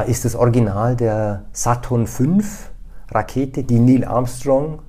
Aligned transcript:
Da 0.00 0.06
ist 0.06 0.24
das 0.24 0.34
Original 0.34 0.96
der 0.96 1.44
Saturn 1.52 2.06
V 2.06 2.38
Rakete, 3.10 3.64
die 3.64 3.78
Neil 3.78 4.02
Armstrong, 4.02 4.80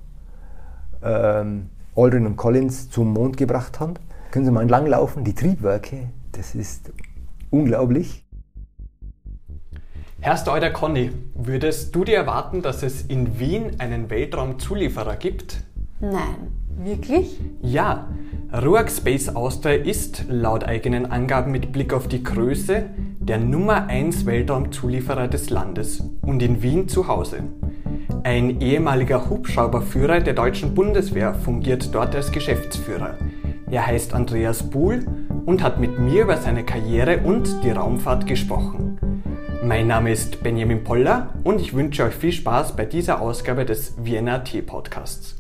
ähm, 1.04 1.70
Aldrin 1.98 2.26
und 2.26 2.38
Collins 2.38 2.90
zum 2.90 3.12
Mond 3.12 3.36
gebracht 3.36 3.82
haben. 3.82 3.96
Können 4.32 4.46
Sie 4.46 4.52
mal 4.52 4.62
entlang 4.62 4.88
laufen, 4.88 5.26
die 5.26 5.36
Triebwerke, 5.36 6.08
das 6.32 6.56
ist 6.56 6.94
unglaublich. 7.50 8.26
Herr 10.22 10.38
Steuder 10.38 10.70
Conny, 10.70 11.12
würdest 11.36 11.94
du 11.94 12.06
dir 12.06 12.16
erwarten, 12.16 12.62
dass 12.62 12.82
es 12.82 13.02
in 13.02 13.38
Wien 13.38 13.82
einen 13.82 14.10
Weltraumzulieferer 14.10 15.18
gibt? 15.18 15.66
Nein. 16.00 16.54
Wirklich? 16.78 17.38
Ja. 17.62 18.08
RUAG 18.54 18.90
Space 18.90 19.28
Austria 19.28 19.76
ist, 19.76 20.24
laut 20.30 20.64
eigenen 20.64 21.06
Angaben 21.06 21.52
mit 21.52 21.74
Blick 21.74 21.94
auf 21.94 22.08
die 22.08 22.24
Größe, 22.24 22.86
der 23.24 23.38
Nummer 23.38 23.86
1 23.86 24.26
Weltraumzulieferer 24.26 25.28
des 25.28 25.52
Landes 25.52 26.04
und 26.24 26.42
in 26.42 26.64
Wien 26.64 26.88
zu 26.88 27.08
Hause. 27.08 27.44
Ein 28.24 28.62
ehemaliger 28.62 29.30
Hubschrauberführer 29.30 30.22
der 30.22 30.34
deutschen 30.34 30.74
Bundeswehr 30.74 31.36
fungiert 31.36 31.94
dort 31.94 32.16
als 32.16 32.32
Geschäftsführer. 32.32 33.20
Er 33.70 33.86
heißt 33.86 34.16
Andreas 34.16 34.64
Buhl 34.64 35.06
und 35.46 35.62
hat 35.62 35.80
mit 35.80 36.00
mir 36.00 36.24
über 36.24 36.38
seine 36.38 36.66
Karriere 36.66 37.20
und 37.20 37.64
die 37.64 37.70
Raumfahrt 37.70 38.26
gesprochen. 38.26 39.00
Mein 39.64 39.86
Name 39.86 40.12
ist 40.12 40.42
Benjamin 40.42 40.84
Poller 40.84 41.30
und 41.44 41.62
ich 41.62 41.76
wünsche 41.76 42.04
euch 42.04 42.16
viel 42.16 42.32
Spaß 42.32 42.76
bei 42.76 42.86
dieser 42.86 43.22
Ausgabe 43.22 43.66
des 43.66 43.94
Vienna 44.04 44.40
T 44.40 44.64
Podcasts. 44.64 45.40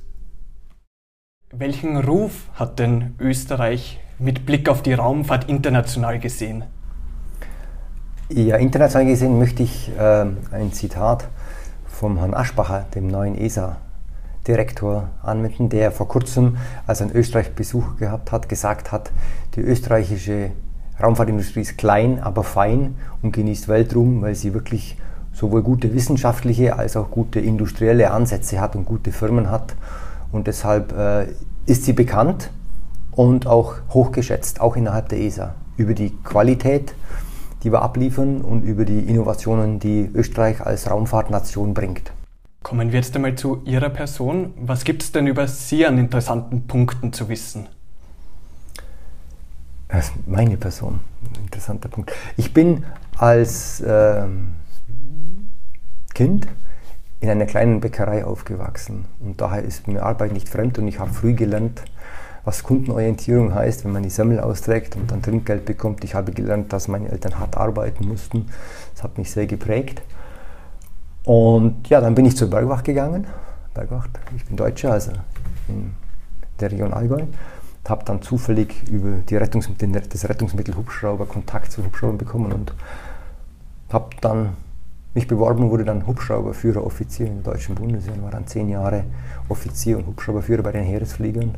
Welchen 1.51 1.97
Ruf 1.97 2.47
hat 2.53 2.77
denn 2.77 3.15
Österreich 3.19 3.99
mit 4.19 4.45
Blick 4.45 4.69
auf 4.69 4.83
die 4.83 4.93
Raumfahrt 4.93 5.49
international 5.49 6.19
gesehen? 6.19 6.65
Ja, 8.33 8.55
international 8.55 9.07
gesehen 9.07 9.39
möchte 9.39 9.61
ich 9.61 9.91
äh, 9.97 10.25
ein 10.51 10.71
Zitat 10.71 11.27
vom 11.85 12.17
Herrn 12.17 12.33
Aschbacher, 12.33 12.85
dem 12.95 13.07
neuen 13.07 13.35
ESA-Direktor, 13.35 15.09
anwenden, 15.21 15.67
der 15.67 15.91
vor 15.91 16.07
kurzem, 16.07 16.55
als 16.87 17.01
er 17.01 17.07
einen 17.07 17.15
Österreich-Besuch 17.17 17.97
gehabt 17.97 18.31
hat, 18.31 18.47
gesagt 18.47 18.93
hat, 18.93 19.11
die 19.55 19.59
österreichische 19.59 20.51
Raumfahrtindustrie 21.03 21.59
ist 21.59 21.77
klein, 21.77 22.21
aber 22.21 22.45
fein 22.45 22.95
und 23.21 23.33
genießt 23.33 23.67
Weltruhm, 23.67 24.21
weil 24.21 24.35
sie 24.35 24.53
wirklich 24.53 24.97
sowohl 25.33 25.61
gute 25.61 25.93
wissenschaftliche 25.93 26.77
als 26.77 26.95
auch 26.95 27.11
gute 27.11 27.41
industrielle 27.41 28.11
Ansätze 28.11 28.61
hat 28.61 28.77
und 28.77 28.85
gute 28.85 29.11
Firmen 29.11 29.51
hat. 29.51 29.75
Und 30.31 30.47
deshalb 30.47 30.97
äh, 30.97 31.25
ist 31.65 31.83
sie 31.83 31.93
bekannt 31.93 32.49
und 33.11 33.45
auch 33.45 33.75
hochgeschätzt, 33.89 34.61
auch 34.61 34.77
innerhalb 34.77 35.09
der 35.09 35.19
ESA, 35.19 35.53
über 35.75 35.93
die 35.93 36.11
Qualität, 36.23 36.93
die 37.63 37.71
wir 37.71 37.81
abliefern 37.81 38.41
und 38.41 38.63
über 38.63 38.85
die 38.85 38.99
Innovationen, 38.99 39.79
die 39.79 40.09
Österreich 40.13 40.61
als 40.61 40.89
Raumfahrtnation 40.89 41.73
bringt. 41.73 42.11
Kommen 42.63 42.91
wir 42.91 42.99
jetzt 42.99 43.15
einmal 43.15 43.35
zu 43.35 43.61
Ihrer 43.65 43.89
Person. 43.89 44.53
Was 44.57 44.83
gibt 44.83 45.03
es 45.03 45.11
denn 45.11 45.27
über 45.27 45.47
Sie 45.47 45.85
an 45.85 45.97
interessanten 45.97 46.67
Punkten 46.67 47.11
zu 47.11 47.27
wissen? 47.29 47.67
Meine 50.25 50.55
Person, 50.57 51.01
interessanter 51.43 51.89
Punkt. 51.89 52.13
Ich 52.37 52.53
bin 52.53 52.85
als 53.17 53.83
ähm, 53.85 54.53
Kind 56.13 56.47
in 57.19 57.29
einer 57.29 57.45
kleinen 57.45 57.81
Bäckerei 57.81 58.25
aufgewachsen. 58.25 59.05
Und 59.19 59.41
daher 59.41 59.63
ist 59.63 59.87
mir 59.87 60.03
Arbeit 60.03 60.31
nicht 60.33 60.49
fremd 60.49 60.79
und 60.79 60.87
ich 60.87 60.99
habe 60.99 61.11
früh 61.11 61.33
gelernt, 61.33 61.83
was 62.43 62.63
Kundenorientierung 62.63 63.53
heißt, 63.53 63.85
wenn 63.85 63.91
man 63.91 64.03
die 64.03 64.09
Semmel 64.09 64.39
austrägt 64.39 64.95
und 64.95 65.11
dann 65.11 65.21
Trinkgeld 65.21 65.65
bekommt. 65.65 66.03
Ich 66.03 66.15
habe 66.15 66.31
gelernt, 66.31 66.73
dass 66.73 66.87
meine 66.87 67.09
Eltern 67.09 67.39
hart 67.39 67.57
arbeiten 67.57 68.07
mussten. 68.07 68.47
Das 68.93 69.03
hat 69.03 69.17
mich 69.17 69.31
sehr 69.31 69.45
geprägt. 69.45 70.01
Und 71.23 71.87
ja, 71.89 72.01
dann 72.01 72.15
bin 72.15 72.25
ich 72.25 72.35
zur 72.35 72.49
Bergwacht 72.49 72.85
gegangen. 72.85 73.27
Bergwacht, 73.73 74.09
ich 74.35 74.45
bin 74.45 74.57
Deutscher, 74.57 74.93
also 74.93 75.11
in 75.67 75.91
der 76.59 76.71
Region 76.71 76.93
Allgäu. 76.93 77.23
Habe 77.87 78.05
dann 78.05 78.21
zufällig 78.21 78.87
über 78.89 79.17
die 79.27 79.35
Rettungs 79.35 79.69
das 80.09 80.29
Rettungsmittel 80.29 80.75
Hubschrauber 80.75 81.25
Kontakt 81.25 81.71
zu 81.71 81.83
Hubschraubern 81.83 82.17
bekommen 82.17 82.53
und 82.53 82.73
habe 83.91 84.09
dann 84.21 84.55
mich 85.13 85.27
beworben 85.27 85.69
wurde 85.69 85.83
dann 85.83 86.07
Hubschrauberführer-Offizier 86.07 87.27
in 87.27 87.43
der 87.43 87.53
deutschen 87.53 87.75
Bundeswehr. 87.75 88.21
War 88.21 88.31
dann 88.31 88.47
zehn 88.47 88.69
Jahre 88.69 89.03
Offizier 89.49 89.97
und 89.97 90.07
Hubschrauberführer 90.07 90.63
bei 90.63 90.71
den 90.71 90.85
Heeresfliegern. 90.85 91.55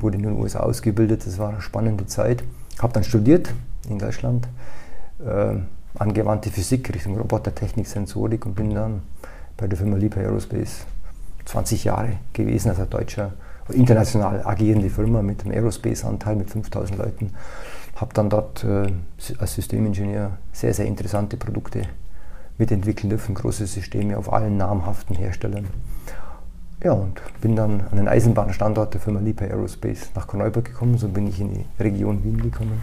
Wurde 0.00 0.16
in 0.16 0.22
den 0.22 0.32
USA 0.32 0.60
ausgebildet, 0.60 1.26
das 1.26 1.38
war 1.38 1.50
eine 1.50 1.60
spannende 1.60 2.06
Zeit. 2.06 2.44
Habe 2.78 2.92
dann 2.92 3.04
studiert 3.04 3.52
in 3.88 3.98
Deutschland, 3.98 4.48
äh, 5.24 5.56
angewandte 5.98 6.50
Physik 6.50 6.94
Richtung 6.94 7.16
Robotertechnik, 7.16 7.86
Sensorik 7.86 8.44
und 8.46 8.54
bin 8.54 8.74
dann 8.74 9.02
bei 9.56 9.66
der 9.66 9.78
Firma 9.78 9.96
Liebherr 9.96 10.24
Aerospace 10.24 10.86
20 11.46 11.84
Jahre 11.84 12.18
gewesen, 12.32 12.70
als 12.70 12.88
deutscher, 12.90 13.32
international 13.70 14.42
agierende 14.44 14.90
Firma 14.90 15.22
mit 15.22 15.44
einem 15.44 15.54
Aerospace-Anteil 15.54 16.36
mit 16.36 16.50
5000 16.50 16.98
Leuten. 16.98 17.32
Habe 17.96 18.12
dann 18.14 18.28
dort 18.28 18.62
äh, 18.64 18.92
als 19.38 19.54
Systemingenieur 19.54 20.38
sehr, 20.52 20.74
sehr 20.74 20.86
interessante 20.86 21.36
Produkte 21.36 21.82
mitentwickeln 22.58 23.10
dürfen, 23.10 23.34
große 23.34 23.66
Systeme 23.66 24.18
auf 24.18 24.32
allen 24.32 24.56
namhaften 24.56 25.16
Herstellern. 25.16 25.66
Ja, 26.84 26.92
und 26.92 27.20
bin 27.40 27.56
dann 27.56 27.80
an 27.90 27.96
den 27.96 28.06
Eisenbahnstandort 28.06 28.92
der 28.92 29.00
Firma 29.00 29.20
Liebherr 29.20 29.50
Aerospace 29.50 30.10
nach 30.14 30.26
Korneuburg 30.26 30.64
gekommen, 30.64 30.98
so 30.98 31.08
bin 31.08 31.26
ich 31.26 31.40
in 31.40 31.54
die 31.54 31.64
Region 31.80 32.22
Wien 32.22 32.42
gekommen. 32.42 32.82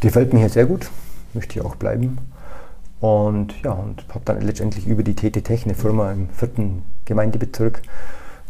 Gefällt 0.00 0.32
mir 0.32 0.40
hier 0.40 0.48
sehr 0.48 0.66
gut, 0.66 0.90
möchte 1.32 1.54
hier 1.54 1.66
auch 1.66 1.74
bleiben. 1.74 2.18
Und 3.00 3.60
ja, 3.62 3.72
und 3.72 4.06
habe 4.10 4.24
dann 4.24 4.40
letztendlich 4.40 4.86
über 4.86 5.02
die 5.02 5.14
TT 5.14 5.44
Tech, 5.44 5.64
eine 5.64 5.74
Firma 5.74 6.12
im 6.12 6.28
vierten 6.30 6.84
Gemeindebezirk, 7.04 7.82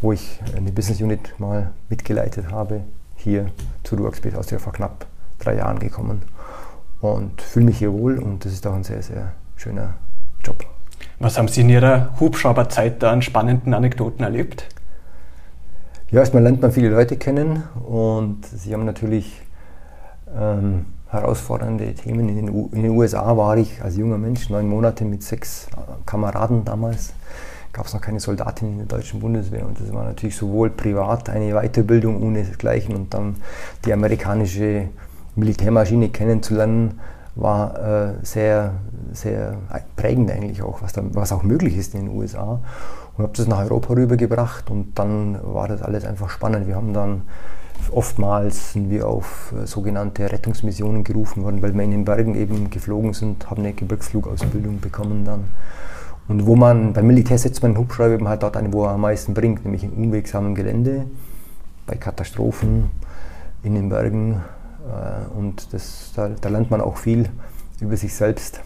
wo 0.00 0.12
ich 0.12 0.41
eine 0.54 0.71
Business 0.72 1.00
Unit 1.00 1.41
mal 1.41 1.72
mitgeleitet 1.88 2.50
habe, 2.50 2.83
hier 3.16 3.47
zu 3.83 3.97
Ruakspace 3.97 4.34
aus 4.34 4.47
der 4.47 4.60
vor 4.60 4.75
knapp 4.75 5.06
drei 5.38 5.56
Jahren 5.56 5.78
gekommen. 5.78 6.22
Und 7.00 7.41
fühle 7.41 7.66
mich 7.66 7.78
hier 7.78 7.93
wohl 7.93 8.19
und 8.19 8.44
das 8.44 8.53
ist 8.53 8.66
auch 8.66 8.75
ein 8.75 8.84
sehr, 8.84 9.03
sehr 9.03 9.33
schöner 9.56 9.94
Job. 10.43 10.74
Was 11.21 11.39
haben 11.39 11.49
Sie 11.49 11.61
in 11.61 11.69
Ihrer 11.69 12.11
Hubschrauberzeit 12.19 13.03
da 13.03 13.13
an 13.13 13.23
spannenden 13.23 13.73
Anekdoten 13.73 14.25
erlebt? 14.25 14.67
Ja, 16.11 16.21
erstmal 16.21 16.43
lernt 16.43 16.61
man 16.61 16.73
viele 16.73 16.89
Leute 16.91 17.17
kennen 17.17 17.63
und 17.87 18.45
sie 18.47 18.73
haben 18.73 18.85
natürlich 18.85 19.43
ähm, 20.37 20.87
herausfordernde 21.09 21.95
Themen. 21.95 22.29
In 22.29 22.47
den, 22.47 22.71
in 22.73 22.83
den 22.83 22.91
USA 22.91 23.37
war 23.37 23.57
ich 23.57 23.83
als 23.83 23.97
junger 23.97 24.19
Mensch 24.19 24.51
neun 24.51 24.69
Monate 24.69 25.05
mit 25.05 25.23
sechs 25.23 25.69
äh, 25.69 25.81
Kameraden 26.05 26.65
damals. 26.65 27.15
Gab 27.73 27.87
es 27.87 27.95
noch 27.95 28.01
keine 28.01 28.21
Soldatin 28.21 28.73
in 28.73 28.79
der 28.79 28.87
deutschen 28.87 29.21
Bundeswehr 29.21 29.67
und 29.67 29.81
das 29.81 29.93
war 29.93 30.05
natürlich 30.05 30.37
sowohl 30.37 30.71
privat 30.71 31.29
eine 31.31 31.53
Weiterbildung 31.55 32.23
ohne 32.23 32.45
desgleichen 32.45 32.95
und 32.95 33.15
dann 33.15 33.37
die 33.85 33.93
amerikanische 33.93 34.89
Militärmaschine 35.37 36.11
kennenzulernen, 36.11 37.01
war 37.37 37.78
äh, 37.78 38.15
sehr, 38.22 38.75
sehr 39.12 39.59
prägend 39.97 40.31
eigentlich 40.31 40.62
auch, 40.62 40.83
was, 40.83 40.93
da, 40.93 41.03
was 41.12 41.33
auch 41.33 41.43
möglich 41.43 41.77
ist 41.77 41.95
in 41.95 42.06
den 42.06 42.17
USA. 42.17 42.61
Und 43.17 43.22
habe 43.22 43.37
das 43.37 43.47
nach 43.47 43.61
Europa 43.61 43.95
rübergebracht 43.95 44.71
und 44.71 44.99
dann 44.99 45.39
war 45.43 45.69
das 45.69 45.83
alles 45.83 46.05
einfach 46.05 46.31
spannend. 46.31 46.67
Wir 46.67 46.77
haben 46.77 46.93
dann 46.93 47.22
oftmals 47.93 48.72
sind 48.72 48.91
wir 48.91 49.06
auf 49.06 49.53
äh, 49.53 49.67
sogenannte 49.67 50.31
Rettungsmissionen 50.31 51.05
gerufen 51.05 51.45
worden, 51.45 51.62
weil 51.62 51.75
wir 51.75 51.83
in 51.83 51.91
den 51.91 52.05
Bergen 52.05 52.34
eben 52.34 52.71
geflogen 52.71 53.12
sind, 53.12 53.51
haben 53.51 53.62
eine 53.62 53.72
Gebirgsflugausbildung 53.72 54.81
bekommen 54.81 55.25
dann. 55.25 55.45
Und 56.27 56.47
wo 56.47 56.56
man, 56.56 56.95
beim 56.95 57.06
Militär 57.06 57.37
setzt 57.37 57.62
man 57.62 57.72
den 57.72 57.78
Hubschrauber 57.78 58.15
eben 58.15 58.28
halt 58.28 58.43
dort 58.43 58.56
ein, 58.56 58.72
wo 58.72 58.84
er 58.84 58.93
am 58.93 59.03
meisten 59.03 59.34
bringt, 59.34 59.65
nämlich 59.65 59.84
in 59.84 59.91
unwegsamem 59.91 60.55
Gelände, 60.55 61.05
bei 61.87 61.97
Katastrophen 61.97 62.91
in 63.62 63.75
den 63.75 63.91
Bergen, 63.91 64.43
und 65.37 65.72
das, 65.72 66.12
da, 66.15 66.28
da 66.28 66.49
lernt 66.49 66.71
man 66.71 66.81
auch 66.81 66.97
viel 66.97 67.28
über 67.81 67.97
sich 67.97 68.15
selbst 68.15 68.61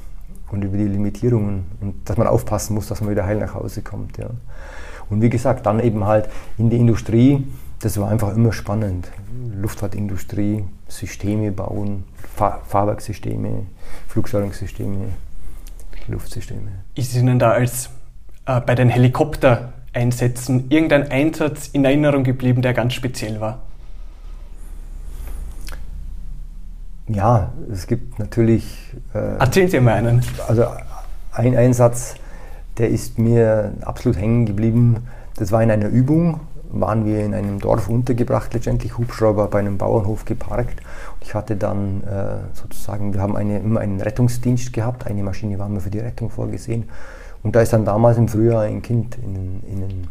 und 0.50 0.62
über 0.62 0.76
die 0.76 0.84
Limitierungen 0.84 1.66
und 1.80 2.08
dass 2.08 2.16
man 2.16 2.26
aufpassen 2.26 2.74
muss, 2.74 2.88
dass 2.88 3.00
man 3.00 3.10
wieder 3.10 3.24
heil 3.24 3.38
nach 3.38 3.54
Hause 3.54 3.82
kommt. 3.82 4.18
Ja. 4.18 4.30
Und 5.10 5.22
wie 5.22 5.30
gesagt, 5.30 5.66
dann 5.66 5.80
eben 5.80 6.04
halt 6.04 6.28
in 6.58 6.70
die 6.70 6.76
Industrie, 6.76 7.46
das 7.80 7.98
war 8.00 8.08
einfach 8.10 8.34
immer 8.34 8.52
spannend. 8.52 9.10
Luftfahrtindustrie, 9.54 10.64
Systeme 10.88 11.52
bauen, 11.52 12.04
Fahr 12.34 12.62
Fahrwerkssysteme, 12.66 13.66
Flugsteuerungssysteme, 14.08 15.10
Luftsysteme. 16.08 16.70
Ist 16.94 17.14
Ihnen 17.14 17.38
da 17.38 17.52
als 17.52 17.90
äh, 18.46 18.60
bei 18.60 18.74
den 18.74 18.88
Helikoptereinsätzen 18.88 20.70
irgendein 20.70 21.10
Einsatz 21.10 21.68
in 21.68 21.84
Erinnerung 21.84 22.24
geblieben, 22.24 22.62
der 22.62 22.74
ganz 22.74 22.94
speziell 22.94 23.40
war? 23.40 23.62
Ja, 27.08 27.52
es 27.72 27.86
gibt 27.86 28.18
natürlich. 28.18 28.94
Äh, 29.14 29.38
Erzählen 29.38 29.68
Sie 29.68 29.80
mal 29.80 29.94
einen. 29.94 30.22
Also 30.46 30.64
ein 31.32 31.56
Einsatz, 31.56 32.16
der 32.76 32.90
ist 32.90 33.18
mir 33.18 33.72
absolut 33.82 34.18
hängen 34.18 34.46
geblieben. 34.46 35.08
Das 35.36 35.52
war 35.52 35.62
in 35.62 35.70
einer 35.70 35.88
Übung 35.88 36.40
waren 36.70 37.04
wir 37.06 37.24
in 37.24 37.34
einem 37.34 37.58
Dorf 37.60 37.88
untergebracht, 37.88 38.52
letztendlich 38.54 38.98
Hubschrauber 38.98 39.48
bei 39.48 39.58
einem 39.60 39.78
Bauernhof 39.78 40.24
geparkt. 40.24 40.80
Ich 41.20 41.34
hatte 41.34 41.56
dann 41.56 42.02
äh, 42.04 42.54
sozusagen, 42.54 43.14
wir 43.14 43.20
haben 43.20 43.36
eine, 43.36 43.58
immer 43.58 43.80
einen 43.80 44.00
Rettungsdienst 44.00 44.72
gehabt, 44.72 45.06
eine 45.06 45.22
Maschine 45.22 45.58
war 45.58 45.66
immer 45.66 45.80
für 45.80 45.90
die 45.90 45.98
Rettung 45.98 46.30
vorgesehen. 46.30 46.88
Und 47.42 47.56
da 47.56 47.62
ist 47.62 47.72
dann 47.72 47.84
damals 47.84 48.18
im 48.18 48.28
Frühjahr 48.28 48.62
ein 48.62 48.82
Kind 48.82 49.16
in, 49.16 49.62
in, 49.62 49.82
in, 49.82 49.90
in 49.90 50.08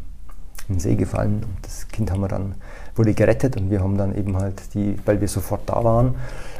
den 0.69 0.79
See 0.79 0.95
gefallen 0.95 1.44
und 1.44 1.57
das 1.61 1.88
Kind 1.89 2.11
haben 2.11 2.21
wir 2.21 2.27
dann, 2.27 2.55
wurde 2.95 3.13
gerettet 3.13 3.57
und 3.57 3.69
wir 3.69 3.81
haben 3.81 3.97
dann 3.97 4.15
eben 4.15 4.38
halt 4.38 4.73
die, 4.73 4.97
weil 5.05 5.21
wir 5.21 5.27
sofort 5.27 5.61
da 5.67 5.83
waren, 5.83 6.15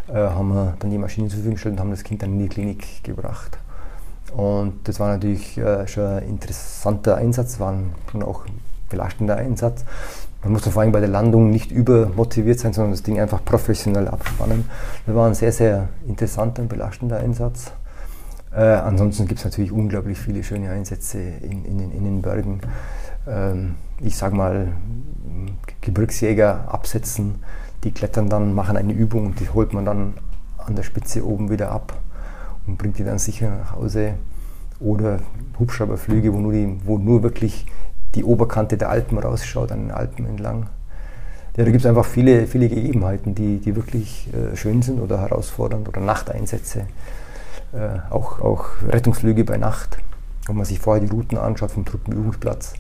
äh, 0.10 0.14
haben 0.14 0.50
wir 0.50 0.74
dann 0.80 0.92
die 0.92 0.98
Maschine 0.98 1.28
zur 1.28 1.38
Verfügung 1.38 1.56
gestellt 1.56 1.74
und 1.74 1.80
haben 1.80 1.92
das 1.92 2.04
Kind 2.04 2.22
dann 2.22 2.34
in 2.34 2.40
die 2.40 2.50
Klinik 2.50 3.04
gebracht. 3.04 3.58
Und 4.36 4.88
das 4.88 5.00
war 5.00 5.10
natürlich 5.10 5.58
äh, 5.58 5.88
schon 5.88 6.06
ein 6.06 6.24
interessanter 6.28 7.18
Einsatz, 7.18 7.60
war 7.60 7.76
schon 8.12 8.24
auch 8.24 8.46
ein 8.46 8.60
belastender 8.90 9.38
Einsatz. 9.38 9.86
Man 10.44 10.54
musste 10.54 10.72
vor 10.72 10.82
allem 10.82 10.92
bei 10.92 11.00
der 11.00 11.10
Landung 11.10 11.50
nicht 11.50 11.72
übermotiviert 11.72 12.60
sein, 12.60 12.72
sondern 12.74 12.92
das 12.92 13.04
Ding 13.04 13.20
einfach 13.20 13.44
professionell 13.44 14.08
abspannen. 14.08 14.70
Das 15.06 15.16
war 15.16 15.28
ein 15.28 15.34
sehr, 15.34 15.52
sehr 15.52 15.90
interessanter 16.08 16.62
und 16.62 16.70
belastender 16.70 17.18
Einsatz. 17.18 17.72
Äh, 18.56 18.62
ansonsten 18.62 19.28
gibt 19.28 19.40
es 19.40 19.46
natürlich 19.46 19.72
unglaublich 19.72 20.18
viele 20.18 20.44
schöne 20.44 20.70
Einsätze 20.70 21.20
in, 21.20 21.66
in, 21.66 21.92
in 21.92 22.04
den 22.04 22.22
Bergen. 22.22 22.62
Ähm, 23.28 23.76
ich 24.00 24.16
sage 24.16 24.36
mal, 24.36 24.68
Gebirgsjäger 25.82 26.72
absetzen, 26.72 27.36
die 27.84 27.92
klettern 27.92 28.30
dann, 28.30 28.54
machen 28.54 28.78
eine 28.78 28.94
Übung 28.94 29.28
und 29.28 29.40
die 29.40 29.50
holt 29.50 29.74
man 29.74 29.86
dann 29.86 30.14
an 30.58 30.76
der 30.76 30.84
Spitze 30.84 31.26
oben 31.26 31.50
wieder 31.50 31.72
ab 31.72 32.00
und 32.66 32.78
bringt 32.78 32.98
die 32.98 33.04
dann 33.04 33.20
sicher 33.20 33.50
nach 33.50 33.76
Hause. 33.76 34.16
Oder 34.80 35.20
Hubschrauberflüge, 35.58 36.34
wo 36.34 36.38
nur, 36.38 36.52
die, 36.52 36.78
wo 36.86 36.98
nur 36.98 37.24
wirklich 37.24 37.66
die 38.16 38.24
Oberkante 38.24 38.78
der 38.78 38.90
Alpen 38.90 39.18
rausschaut, 39.18 39.72
an 39.72 39.88
den 39.88 39.92
Alpen 39.92 40.26
entlang. 40.26 40.70
Ja, 41.56 41.64
da 41.64 41.72
gibt 41.72 41.84
es 41.84 41.86
einfach 41.88 42.06
viele, 42.06 42.46
viele 42.46 42.70
Gegebenheiten, 42.70 43.34
die, 43.34 43.58
die 43.58 43.76
wirklich 43.76 44.30
äh, 44.34 44.56
schön 44.56 44.84
sind 44.84 45.00
oder 45.00 45.20
herausfordernd 45.20 45.88
oder 45.88 46.02
Nachteinsätze, 46.02 46.82
äh, 47.74 48.00
auch, 48.12 48.42
auch 48.42 48.66
Rettungsflüge 48.88 49.44
bei 49.44 49.58
Nacht, 49.58 49.98
wo 50.46 50.54
man 50.54 50.66
sich 50.66 50.80
vorher 50.80 51.04
die 51.04 51.10
Routen 51.12 51.38
anschaut 51.38 51.72
vom 51.72 51.86
Truppenübungsplatz. 51.86 52.76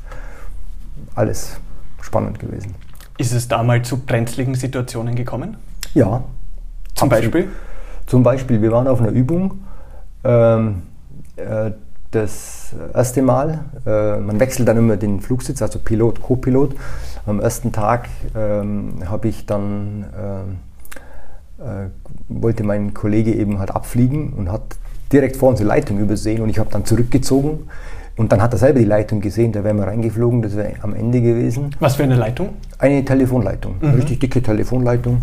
Alles 1.15 1.59
spannend 2.01 2.39
gewesen. 2.39 2.75
Ist 3.17 3.33
es 3.33 3.47
damals 3.47 3.89
zu 3.89 3.97
brenzligen 3.97 4.55
Situationen 4.55 5.15
gekommen? 5.15 5.57
Ja. 5.93 6.23
Zum 6.93 7.11
absolut. 7.11 7.31
Beispiel? 7.31 7.51
Zum 8.05 8.23
Beispiel, 8.23 8.61
wir 8.61 8.71
waren 8.71 8.87
auf 8.87 9.01
einer 9.01 9.09
Übung. 9.09 9.59
Ähm, 10.23 10.83
äh, 11.35 11.71
das 12.11 12.73
erste 12.93 13.21
Mal, 13.21 13.65
äh, 13.85 14.17
man 14.17 14.39
wechselt 14.39 14.67
dann 14.67 14.77
immer 14.77 14.95
den 14.95 15.19
Flugsitz, 15.19 15.61
also 15.61 15.79
Pilot, 15.79 16.21
Co-Pilot. 16.21 16.75
Am 17.25 17.39
ersten 17.39 17.71
Tag 17.71 18.07
ähm, 18.35 19.03
habe 19.09 19.27
ich 19.27 19.45
dann, 19.45 20.05
äh, 21.59 21.63
äh, 21.63 21.89
wollte 22.29 22.63
mein 22.63 22.93
Kollege 22.93 23.33
eben 23.33 23.59
halt 23.59 23.71
abfliegen 23.71 24.33
und 24.33 24.51
hat 24.51 24.77
direkt 25.11 25.35
vor 25.35 25.49
uns 25.49 25.59
die 25.59 25.65
Leitung 25.65 25.99
übersehen 25.99 26.41
und 26.41 26.49
ich 26.49 26.59
habe 26.59 26.69
dann 26.71 26.85
zurückgezogen 26.85 27.67
und 28.17 28.31
dann 28.31 28.41
hat 28.41 28.51
er 28.51 28.57
selber 28.57 28.79
die 28.79 28.85
Leitung 28.85 29.21
gesehen, 29.21 29.51
da 29.51 29.63
wären 29.63 29.77
wir 29.77 29.87
reingeflogen, 29.87 30.41
das 30.41 30.55
wäre 30.55 30.73
am 30.81 30.95
Ende 30.95 31.21
gewesen. 31.21 31.75
Was 31.79 31.95
für 31.95 32.03
eine 32.03 32.15
Leitung? 32.15 32.49
Eine 32.79 33.05
Telefonleitung, 33.05 33.75
mhm. 33.79 33.87
eine 33.87 33.97
richtig 33.97 34.19
dicke 34.19 34.41
Telefonleitung. 34.41 35.21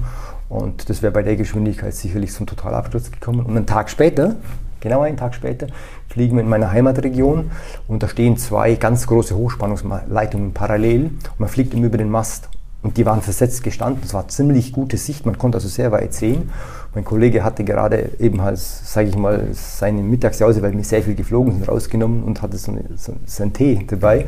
Und 0.49 0.89
das 0.89 1.03
wäre 1.03 1.13
bei 1.13 1.23
der 1.23 1.35
Geschwindigkeit 1.35 1.93
sicherlich 1.95 2.33
zum 2.33 2.47
Totalabsturz 2.47 3.11
gekommen. 3.11 3.41
Und 3.41 3.57
einen 3.57 3.67
Tag 3.67 3.91
später, 3.91 4.37
genau 4.81 5.01
einen 5.01 5.17
Tag 5.17 5.35
später, 5.35 5.67
fliegen 6.09 6.37
wir 6.37 6.43
in 6.43 6.49
meiner 6.49 6.71
Heimatregion 6.71 7.51
und 7.89 8.03
da 8.03 8.09
stehen 8.09 8.37
zwei 8.37 8.77
ganz 8.77 9.09
große 9.09 9.35
Hochspannungsleitungen 9.35 10.53
parallel 10.53 11.07
und 11.07 11.41
man 11.41 11.49
fliegt 11.49 11.75
immer 11.75 11.87
über 11.87 11.99
den 11.99 12.11
Mast. 12.11 12.49
Und 12.85 12.99
die 12.99 13.07
waren 13.07 13.23
versetzt 13.23 13.65
gestanden, 13.65 14.03
es 14.05 14.13
war 14.13 14.29
ziemlich 14.29 14.71
gute 14.71 14.99
Sicht, 14.99 15.25
man 15.25 15.39
konnte 15.39 15.57
also 15.57 15.69
sehr 15.69 15.91
weit 15.91 16.13
sehen. 16.13 16.51
Mein 16.95 17.03
Kollege 17.03 17.43
hatte 17.43 17.65
gerade 17.65 18.11
eben 18.19 18.43
halt, 18.43 18.59
sage 18.59 19.09
ich 19.09 19.17
mal, 19.17 19.49
seine 19.53 20.03
Mittagspause, 20.03 20.61
weil 20.61 20.77
wir 20.77 20.85
sehr 20.85 21.03
viel 21.03 21.15
geflogen 21.15 21.55
sind, 21.55 21.67
rausgenommen 21.67 22.23
und 22.23 22.43
hatte 22.43 22.59
so, 22.59 22.73
eine, 22.73 22.85
so 22.97 23.15
seinen 23.25 23.55
Tee 23.55 23.87
dabei. 23.87 24.27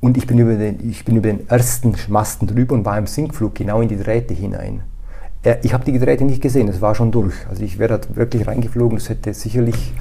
Und 0.00 0.18
ich 0.18 0.26
bin, 0.26 0.38
über 0.38 0.54
den, 0.54 0.90
ich 0.90 1.06
bin 1.06 1.16
über 1.16 1.28
den 1.28 1.48
ersten 1.48 1.94
Masten 2.08 2.46
drüber 2.46 2.74
und 2.74 2.84
war 2.84 2.98
im 2.98 3.06
Sinkflug 3.06 3.54
genau 3.54 3.80
in 3.80 3.88
die 3.88 3.96
Drähte 3.96 4.34
hinein. 4.34 4.82
Ich 5.62 5.72
habe 5.72 5.90
die 5.90 5.98
Drähte 5.98 6.24
nicht 6.24 6.42
gesehen, 6.42 6.68
es 6.68 6.82
war 6.82 6.94
schon 6.94 7.10
durch. 7.10 7.34
Also 7.48 7.62
ich 7.62 7.78
wäre 7.78 7.98
da 7.98 8.14
wirklich 8.14 8.46
reingeflogen, 8.46 8.98
das 8.98 9.08
hätte 9.08 9.32
sicherlich, 9.32 9.94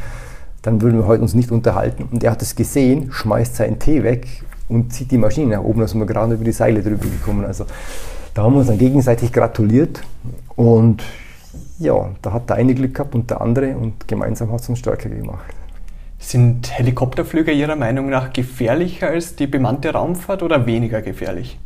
dann 0.63 0.81
würden 0.81 0.99
wir 0.99 1.07
heute 1.07 1.21
uns 1.21 1.33
nicht 1.33 1.49
unterhalten. 1.49 2.09
Und 2.11 2.25
er 2.25 2.31
hat 2.31 2.41
es 2.41 2.57
gesehen, 2.57 3.09
schmeißt 3.13 3.55
seinen 3.55 3.79
Tee 3.79 4.03
weg 4.03 4.27
und 4.69 4.93
zieht 4.93 5.11
die 5.11 5.17
Maschine 5.17 5.57
nach 5.57 5.63
oben, 5.63 5.81
da 5.81 5.87
sind 5.87 5.99
wir 5.99 6.05
gerade 6.05 6.35
über 6.35 6.43
die 6.43 6.51
Seile 6.51 6.81
drüber 6.81 7.05
gekommen. 7.05 7.43
Also 7.45 7.65
da 8.33 8.43
haben 8.43 8.53
wir 8.53 8.59
uns 8.59 8.67
dann 8.67 8.77
gegenseitig 8.77 9.33
gratuliert 9.33 10.01
und 10.55 11.03
ja, 11.79 12.11
da 12.21 12.33
hat 12.33 12.49
der 12.49 12.57
eine 12.57 12.75
Glück 12.75 12.93
gehabt 12.93 13.15
und 13.15 13.29
der 13.29 13.41
andere 13.41 13.75
und 13.75 14.07
gemeinsam 14.07 14.51
hat 14.51 14.61
es 14.61 14.69
uns 14.69 14.79
stärker 14.79 15.09
gemacht. 15.09 15.53
Sind 16.19 16.69
Helikopterflüge 16.77 17.51
Ihrer 17.51 17.75
Meinung 17.75 18.09
nach 18.09 18.33
gefährlicher 18.33 19.07
als 19.07 19.35
die 19.35 19.47
bemannte 19.47 19.91
Raumfahrt 19.93 20.43
oder 20.43 20.65
weniger 20.65 21.01
gefährlich? 21.01 21.57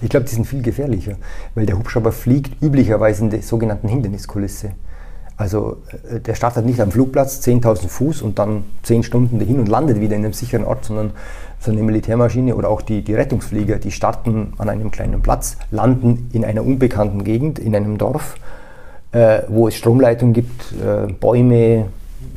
Ich 0.00 0.08
glaube, 0.08 0.26
die 0.26 0.34
sind 0.34 0.46
viel 0.46 0.62
gefährlicher, 0.62 1.16
weil 1.54 1.66
der 1.66 1.78
Hubschrauber 1.78 2.12
fliegt 2.12 2.62
üblicherweise 2.62 3.22
in 3.24 3.30
der 3.30 3.42
sogenannten 3.42 3.88
Hinderniskulisse. 3.88 4.72
Also 5.36 5.78
äh, 6.10 6.20
der 6.20 6.34
startet 6.34 6.66
nicht 6.66 6.80
am 6.80 6.90
Flugplatz 6.90 7.40
10.000 7.40 7.88
Fuß 7.88 8.22
und 8.22 8.38
dann 8.38 8.64
10 8.82 9.02
Stunden 9.02 9.38
dahin 9.38 9.60
und 9.60 9.68
landet 9.68 10.00
wieder 10.00 10.16
in 10.16 10.24
einem 10.24 10.32
sicheren 10.32 10.64
Ort, 10.64 10.84
sondern 10.84 11.12
so 11.62 11.70
eine 11.70 11.82
Militärmaschine 11.82 12.54
oder 12.54 12.68
auch 12.68 12.82
die, 12.82 13.02
die 13.02 13.14
Rettungsflieger, 13.14 13.78
die 13.78 13.90
starten 13.90 14.52
an 14.58 14.68
einem 14.68 14.90
kleinen 14.90 15.22
Platz, 15.22 15.56
landen 15.70 16.28
in 16.32 16.44
einer 16.44 16.64
unbekannten 16.64 17.24
Gegend, 17.24 17.58
in 17.58 17.74
einem 17.76 17.98
Dorf 17.98 18.36
äh, 19.12 19.42
wo 19.48 19.68
es 19.68 19.76
Stromleitungen 19.76 20.32
gibt, 20.32 20.72
äh, 20.72 21.12
Bäume, 21.12 21.86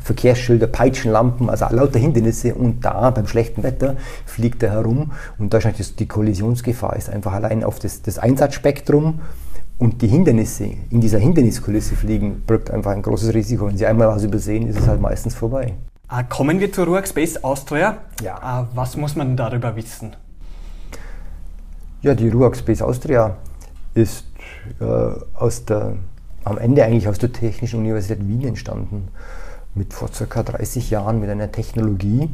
Verkehrsschilder, 0.04 0.68
Peitschenlampen, 0.68 1.50
also 1.50 1.66
lauter 1.72 2.00
Hindernisse 2.00 2.54
und 2.54 2.86
da 2.86 3.10
beim 3.10 3.28
schlechten 3.28 3.64
Wetter 3.64 3.96
fliegt 4.26 4.62
er 4.62 4.72
herum 4.72 5.12
und 5.40 5.54
da 5.54 5.58
ist 5.58 6.00
die 6.00 6.08
Kollisionsgefahr 6.08 6.96
ist 6.96 7.10
einfach 7.10 7.34
allein 7.34 7.64
auf 7.64 7.80
das, 7.80 8.02
das 8.02 8.20
Einsatzspektrum 8.20 9.22
und 9.80 10.02
die 10.02 10.08
Hindernisse 10.08 10.70
in 10.90 11.02
dieser 11.02 11.20
Hinderniskulisse 11.20 11.96
fliegen, 11.96 12.44
birgt 12.46 12.72
einfach 12.72 12.92
ein 12.92 13.02
großes 13.02 13.34
Risiko. 13.34 13.68
Wenn 13.68 13.78
Sie 13.78 13.86
einmal 13.86 14.08
was 14.08 14.24
übersehen, 14.24 14.68
ist 14.68 14.80
es 14.80 14.88
halt 14.88 15.02
meistens 15.02 15.36
vorbei. 15.36 15.74
Ah, 16.08 16.24
kommen 16.24 16.60
wir 16.60 16.72
zur 16.72 16.86
Ruach 16.86 17.08
Space 17.08 17.38
Austria. 17.38 17.98
Ja. 18.22 18.38
Ah, 18.42 18.68
was 18.76 18.96
muss 18.96 19.16
man 19.16 19.36
darüber 19.36 19.76
wissen? 19.76 20.16
Ja, 22.02 22.14
die 22.14 22.30
Ruach 22.30 22.54
Space 22.56 22.82
Austria 22.82 23.38
ist 23.96 24.26
äh, 24.80 24.86
aus 25.34 25.66
der 25.66 25.96
am 26.46 26.60
Ende 26.60 26.84
eigentlich 26.84 27.08
aus 27.08 27.18
der 27.18 27.34
Technischen 27.34 27.80
Universität 27.80 28.26
Wien 28.28 28.44
entstanden, 28.46 29.10
mit 29.74 29.94
vor 29.94 30.10
ca. 30.10 30.44
30 30.44 30.92
Jahren 30.92 31.20
mit 31.20 31.30
einer 31.30 31.52
Technologie, 31.52 32.30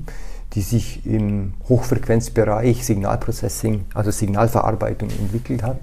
die 0.54 0.62
sich 0.62 1.06
im 1.06 1.54
Hochfrequenzbereich 1.70 2.86
Signalprocessing, 2.86 3.86
also 3.94 4.12
Signalverarbeitung 4.12 5.10
entwickelt 5.10 5.64
hat. 5.64 5.78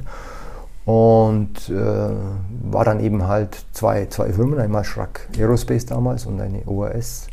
Und 0.85 1.69
äh, 1.71 1.75
war 1.75 2.85
dann 2.85 3.01
eben 3.01 3.27
halt 3.27 3.65
zwei, 3.73 4.07
zwei 4.07 4.33
Firmen, 4.33 4.59
einmal 4.59 4.85
Schrack 4.85 5.29
Aerospace 5.39 5.87
damals 5.87 6.27
und 6.27 6.41
eine 6.41 6.63
OAS, 6.67 7.29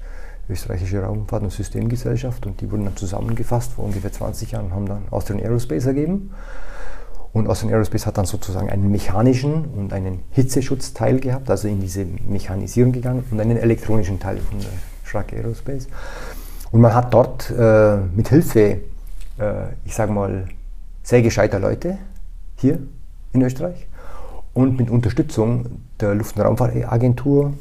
österreichische 0.49 1.01
Raumfahrt- 1.01 1.43
und 1.43 1.51
Systemgesellschaft. 1.51 2.45
Und 2.45 2.61
die 2.61 2.71
wurden 2.71 2.85
dann 2.85 2.95
zusammengefasst 2.95 3.73
vor 3.73 3.85
ungefähr 3.85 4.11
20 4.11 4.51
Jahren 4.51 4.65
und 4.65 4.73
haben 4.73 4.85
dann 4.87 5.03
Austrian 5.11 5.41
Aerospace 5.41 5.85
ergeben. 5.85 6.31
Und 7.33 7.47
Austrian 7.47 7.73
Aerospace 7.73 8.05
hat 8.05 8.17
dann 8.17 8.25
sozusagen 8.25 8.69
einen 8.69 8.89
mechanischen 8.89 9.65
und 9.65 9.91
einen 9.91 10.21
Hitzeschutzteil 10.31 11.19
gehabt, 11.19 11.49
also 11.49 11.67
in 11.67 11.81
diese 11.81 12.05
Mechanisierung 12.05 12.93
gegangen 12.93 13.23
und 13.29 13.39
einen 13.39 13.57
elektronischen 13.57 14.19
Teil 14.19 14.37
von 14.37 14.59
der 14.59 14.69
Schrack 15.03 15.33
Aerospace. 15.33 15.87
Und 16.71 16.81
man 16.81 16.93
hat 16.93 17.13
dort 17.13 17.51
äh, 17.51 17.97
mit 18.15 18.29
Hilfe, 18.29 18.59
äh, 18.59 18.79
ich 19.83 19.93
sage 19.93 20.11
mal, 20.11 20.47
sehr 21.03 21.21
gescheiter 21.21 21.59
Leute 21.59 21.97
hier 22.57 22.79
in 23.33 23.41
Österreich 23.41 23.87
und 24.53 24.77
mit 24.77 24.89
Unterstützung 24.89 25.81
der 25.99 26.15
Luft- 26.15 26.37
und 26.37 26.43
Raumfahrtagentur, 26.43 27.53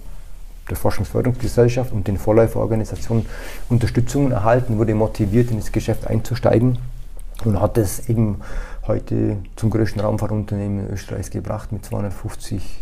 der 0.68 0.76
Forschungsförderungsgesellschaft 0.76 1.92
und 1.92 2.08
den 2.08 2.16
Vorläuferorganisationen 2.16 3.26
Unterstützung 3.68 4.30
erhalten, 4.30 4.78
wurde 4.78 4.94
motiviert, 4.94 5.50
in 5.50 5.58
das 5.58 5.72
Geschäft 5.72 6.06
einzusteigen 6.06 6.78
und 7.44 7.60
hat 7.60 7.76
es 7.78 8.08
eben 8.08 8.40
heute 8.86 9.36
zum 9.56 9.70
größten 9.70 10.00
Raumfahrtunternehmen 10.00 10.90
Österreichs 10.90 11.30
gebracht 11.30 11.72
mit 11.72 11.84
250 11.84 12.80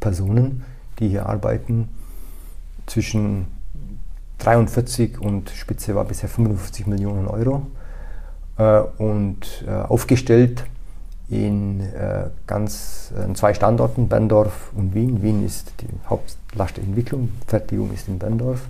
Personen, 0.00 0.64
die 0.98 1.08
hier 1.08 1.26
arbeiten. 1.26 1.88
Zwischen 2.86 3.46
43 4.38 5.20
und 5.20 5.50
Spitze 5.50 5.94
war 5.94 6.04
bisher 6.04 6.28
55 6.28 6.86
Millionen 6.86 7.26
Euro 7.26 7.66
äh, 8.56 8.80
und 8.98 9.64
äh, 9.66 9.70
aufgestellt 9.70 10.64
in 11.30 11.80
äh, 11.80 12.30
ganz 12.46 13.12
in 13.26 13.34
zwei 13.34 13.52
Standorten, 13.52 14.08
Berndorf 14.08 14.70
und 14.74 14.94
Wien. 14.94 15.22
Wien 15.22 15.44
ist 15.44 15.72
die 15.80 15.88
Hauptlast 16.08 16.76
der 16.76 16.84
Entwicklung, 16.84 17.30
Fertigung 17.46 17.92
ist 17.92 18.08
in 18.08 18.18
Berndorf 18.18 18.60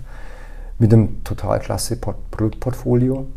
mit 0.77 0.93
einem 0.93 1.23
total 1.23 1.59
klasse 1.59 1.97
Produktportfolio 1.97 3.27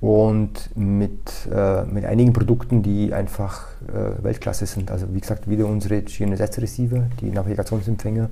und 0.00 0.70
mit, 0.76 1.48
äh, 1.52 1.84
mit 1.84 2.04
einigen 2.04 2.32
Produkten, 2.32 2.82
die 2.82 3.12
einfach 3.12 3.66
äh, 3.88 4.24
Weltklasse 4.24 4.66
sind. 4.66 4.90
Also 4.90 5.06
wie 5.12 5.20
gesagt, 5.20 5.48
wieder 5.48 5.66
unsere 5.66 6.02
GNSS-Receiver, 6.02 7.02
die 7.20 7.30
Navigationsempfänger, 7.30 8.30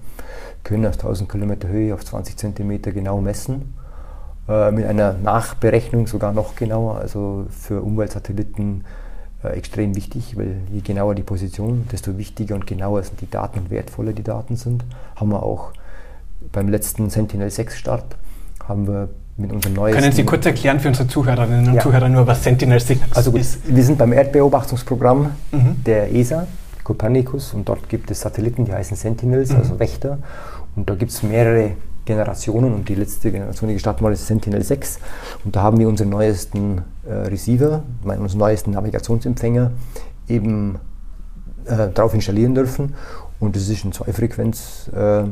können 0.65 0.87
aus 0.87 0.95
1000 0.95 1.29
Kilometer 1.29 1.69
Höhe 1.69 1.93
auf 1.93 2.05
20 2.05 2.37
Zentimeter 2.37 2.93
genau 2.93 3.21
messen. 3.21 3.75
Äh, 4.49 4.71
mit 4.71 4.87
einer 4.87 5.13
Nachberechnung 5.13 6.07
sogar 6.07 6.33
noch 6.33 6.57
genauer, 6.57 6.97
also 6.97 7.47
für 7.51 7.83
Umweltsatelliten 7.83 8.81
äh, 8.81 9.08
extrem 9.43 9.95
wichtig, 9.95 10.37
weil 10.37 10.57
je 10.73 10.81
genauer 10.81 11.15
die 11.15 11.23
Position, 11.23 11.87
desto 11.93 12.19
wichtiger 12.19 12.55
und 12.57 12.67
genauer 12.67 13.03
sind 13.05 13.21
die 13.21 13.31
Daten 13.31 13.61
und 13.61 13.71
wertvoller 13.71 14.13
die 14.13 14.25
Daten 14.25 14.57
sind. 14.57 14.85
Haben 15.17 15.31
wir 15.31 15.43
auch 15.43 15.73
beim 16.53 16.69
letzten 16.69 17.09
Sentinel-6-Start 17.11 18.17
haben 18.67 18.87
wir 18.89 19.09
mit 19.37 19.53
unserem 19.53 19.75
neuesten... 19.77 20.01
Können 20.03 20.13
Sie 20.13 20.25
kurz 20.25 20.45
erklären 20.45 20.81
für 20.81 20.89
unsere 20.89 21.07
Zuhörerinnen 21.07 21.69
und 21.69 21.75
Ja. 21.75 21.81
Zuhörer 21.83 22.09
nur, 22.09 22.27
was 22.27 22.43
Sentinel-6 22.43 22.99
Also 23.15 23.31
gut, 23.31 23.41
ist? 23.41 23.61
wir 23.67 23.85
sind 23.85 23.97
beim 23.99 24.13
Erdbeobachtungsprogramm 24.13 25.31
Mhm. 25.53 25.85
der 25.87 26.13
ESA, 26.13 26.47
Copernicus, 26.83 27.55
und 27.55 27.69
dort 27.69 27.89
gibt 27.89 28.11
es 28.11 28.21
Satelliten, 28.21 28.65
die 28.65 28.73
heißen 28.73 28.97
Sentinels, 28.97 29.55
also 29.55 29.79
Wächter. 29.79 30.19
Und 30.75 30.89
da 30.91 30.95
gibt 30.95 31.13
es 31.13 31.23
mehrere 31.23 31.73
Generationen 32.09 32.75
und 32.75 32.89
die 32.89 32.95
letzte 32.95 33.31
Generation, 33.31 33.69
die 33.69 33.75
gestartet 33.75 34.03
wurde, 34.03 34.15
ist 34.15 34.27
Sentinel 34.27 34.63
6. 34.63 34.99
Und 35.45 35.55
da 35.55 35.63
haben 35.63 35.79
wir 35.79 35.89
unseren 35.89 36.09
neuesten 36.09 36.83
äh, 37.07 37.13
Receiver, 37.13 37.83
meinen, 38.03 38.23
unseren 38.23 38.41
neuesten 38.41 38.71
Navigationsempfänger 38.73 39.73
eben 40.27 40.79
äh, 41.67 41.89
drauf 41.89 42.15
installieren 42.15 42.55
dürfen. 42.55 42.95
Und 43.41 43.55
das 43.55 43.69
ist 43.69 43.85
ein 43.85 43.93
Zweifrequenz-Empfänger 43.93 45.29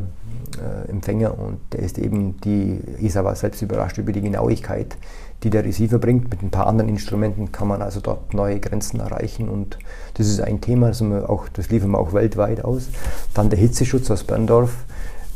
äh, 0.86 0.90
Empfänger 0.90 1.38
und 1.38 1.58
der 1.72 1.80
ist 1.80 1.98
eben, 1.98 2.40
die 2.42 2.78
ESA 3.02 3.24
war 3.24 3.34
selbst 3.34 3.62
überrascht 3.62 3.98
über 3.98 4.12
die 4.12 4.20
Genauigkeit, 4.20 4.96
die 5.42 5.50
der 5.50 5.64
Receiver 5.64 5.98
bringt. 5.98 6.30
Mit 6.30 6.42
ein 6.42 6.50
paar 6.50 6.66
anderen 6.66 6.88
Instrumenten 6.88 7.50
kann 7.52 7.68
man 7.68 7.82
also 7.82 8.00
dort 8.00 8.32
neue 8.32 8.60
Grenzen 8.60 9.00
erreichen 9.00 9.48
und 9.48 9.78
das 10.14 10.28
ist 10.28 10.40
ein 10.40 10.60
Thema, 10.60 10.88
das, 10.88 11.02
auch, 11.02 11.48
das 11.48 11.70
liefern 11.70 11.90
wir 11.90 11.98
auch 11.98 12.12
weltweit 12.12 12.64
aus. 12.64 12.88
Dann 13.34 13.50
der 13.50 13.58
Hitzeschutz 13.58 14.10
aus 14.10 14.24
Berndorf. 14.24 14.84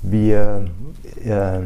Wir 0.02 0.64
äh, 1.24 1.60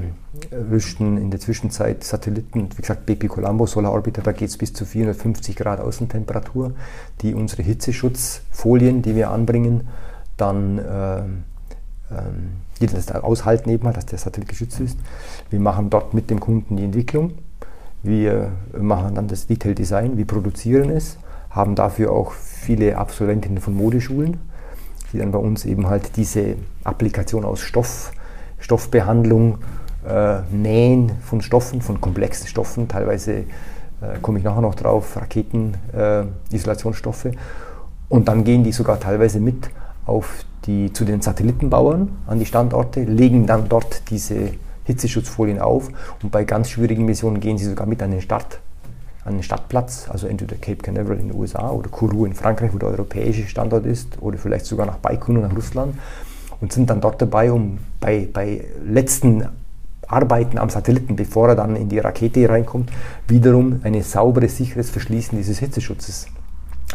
rüsten 0.52 1.18
in 1.18 1.30
der 1.30 1.38
Zwischenzeit 1.38 2.02
Satelliten, 2.02 2.68
wie 2.76 2.82
gesagt 2.82 3.06
BP 3.06 3.28
Colombo 3.28 3.66
Solar 3.66 3.92
Orbiter, 3.92 4.22
da 4.22 4.32
geht 4.32 4.48
es 4.48 4.58
bis 4.58 4.72
zu 4.72 4.84
450 4.84 5.54
Grad 5.54 5.80
Außentemperatur, 5.80 6.72
die 7.22 7.34
unsere 7.34 7.62
Hitzeschutzfolien, 7.62 9.02
die 9.02 9.14
wir 9.14 9.30
anbringen, 9.30 9.88
dann 10.36 10.78
äh, 10.78 11.22
ähm, 12.10 12.64
die 12.80 12.86
das 12.86 13.06
da 13.06 13.20
aushalten 13.20 13.70
eben 13.70 13.86
halt, 13.86 13.96
dass 13.96 14.06
der 14.06 14.18
Satellit 14.18 14.48
geschützt 14.48 14.80
ist. 14.80 14.98
Wir 15.50 15.60
machen 15.60 15.90
dort 15.90 16.12
mit 16.12 16.28
dem 16.28 16.40
Kunden 16.40 16.76
die 16.76 16.84
Entwicklung. 16.84 17.34
Wir 18.02 18.50
machen 18.78 19.14
dann 19.14 19.28
das 19.28 19.46
Detail 19.46 19.74
Design, 19.74 20.18
wir 20.18 20.26
produzieren 20.26 20.90
es, 20.90 21.16
haben 21.50 21.74
dafür 21.74 22.12
auch 22.12 22.32
viele 22.32 22.98
Absolventinnen 22.98 23.60
von 23.60 23.74
Modeschulen, 23.74 24.38
die 25.12 25.18
dann 25.18 25.30
bei 25.30 25.38
uns 25.38 25.64
eben 25.64 25.86
halt 25.86 26.16
diese 26.16 26.56
Applikation 26.82 27.44
aus 27.44 27.60
Stoff, 27.60 28.12
Stoffbehandlung, 28.58 29.58
äh, 30.06 30.40
Nähen 30.50 31.12
von 31.22 31.40
Stoffen, 31.40 31.80
von 31.80 32.00
komplexen 32.00 32.46
Stoffen, 32.46 32.88
teilweise 32.88 33.32
äh, 33.32 34.18
komme 34.20 34.38
ich 34.38 34.44
nachher 34.44 34.60
noch 34.60 34.74
drauf, 34.74 35.16
Raketen, 35.16 35.76
äh, 35.92 36.24
Isolationsstoffe. 36.54 37.28
Und 38.08 38.28
dann 38.28 38.44
gehen 38.44 38.64
die 38.64 38.72
sogar 38.72 39.00
teilweise 39.00 39.40
mit 39.40 39.70
auf 40.06 40.44
die, 40.66 40.92
zu 40.92 41.04
den 41.04 41.22
Satellitenbauern 41.22 42.08
an 42.26 42.38
die 42.38 42.46
Standorte, 42.46 43.02
legen 43.02 43.46
dann 43.46 43.68
dort 43.68 44.10
diese 44.10 44.52
Hitzeschutzfolien 44.84 45.58
auf. 45.58 45.88
Und 46.22 46.30
bei 46.30 46.44
ganz 46.44 46.70
schwierigen 46.70 47.04
Missionen 47.04 47.40
gehen 47.40 47.58
sie 47.58 47.64
sogar 47.64 47.86
mit 47.86 48.02
an 48.02 48.10
den 48.10 48.20
Start, 48.20 48.60
an 49.24 49.34
den 49.34 49.42
Startplatz, 49.42 50.08
also 50.10 50.26
entweder 50.26 50.56
Cape 50.56 50.82
Canaveral 50.82 51.18
in 51.18 51.28
den 51.28 51.38
USA 51.38 51.70
oder 51.70 51.88
Kourou 51.88 52.26
in 52.26 52.34
Frankreich, 52.34 52.72
wo 52.74 52.78
der 52.78 52.90
europäische 52.90 53.46
Standort 53.46 53.86
ist, 53.86 54.20
oder 54.20 54.36
vielleicht 54.36 54.66
sogar 54.66 54.86
nach 54.86 54.98
Baikonur, 54.98 55.42
nach 55.42 55.56
Russland 55.56 55.94
und 56.60 56.72
sind 56.72 56.90
dann 56.90 57.00
dort 57.00 57.20
dabei, 57.20 57.52
um 57.52 57.78
bei, 58.00 58.28
bei 58.32 58.64
letzten 58.84 59.48
Arbeiten 60.06 60.58
am 60.58 60.70
Satelliten, 60.70 61.16
bevor 61.16 61.48
er 61.48 61.56
dann 61.56 61.76
in 61.76 61.88
die 61.88 61.98
Rakete 61.98 62.48
reinkommt, 62.48 62.90
wiederum 63.28 63.80
ein 63.82 64.00
sauberes, 64.02 64.56
sicheres 64.56 64.90
Verschließen 64.90 65.36
dieses 65.36 65.58
Hitzeschutzes 65.58 66.26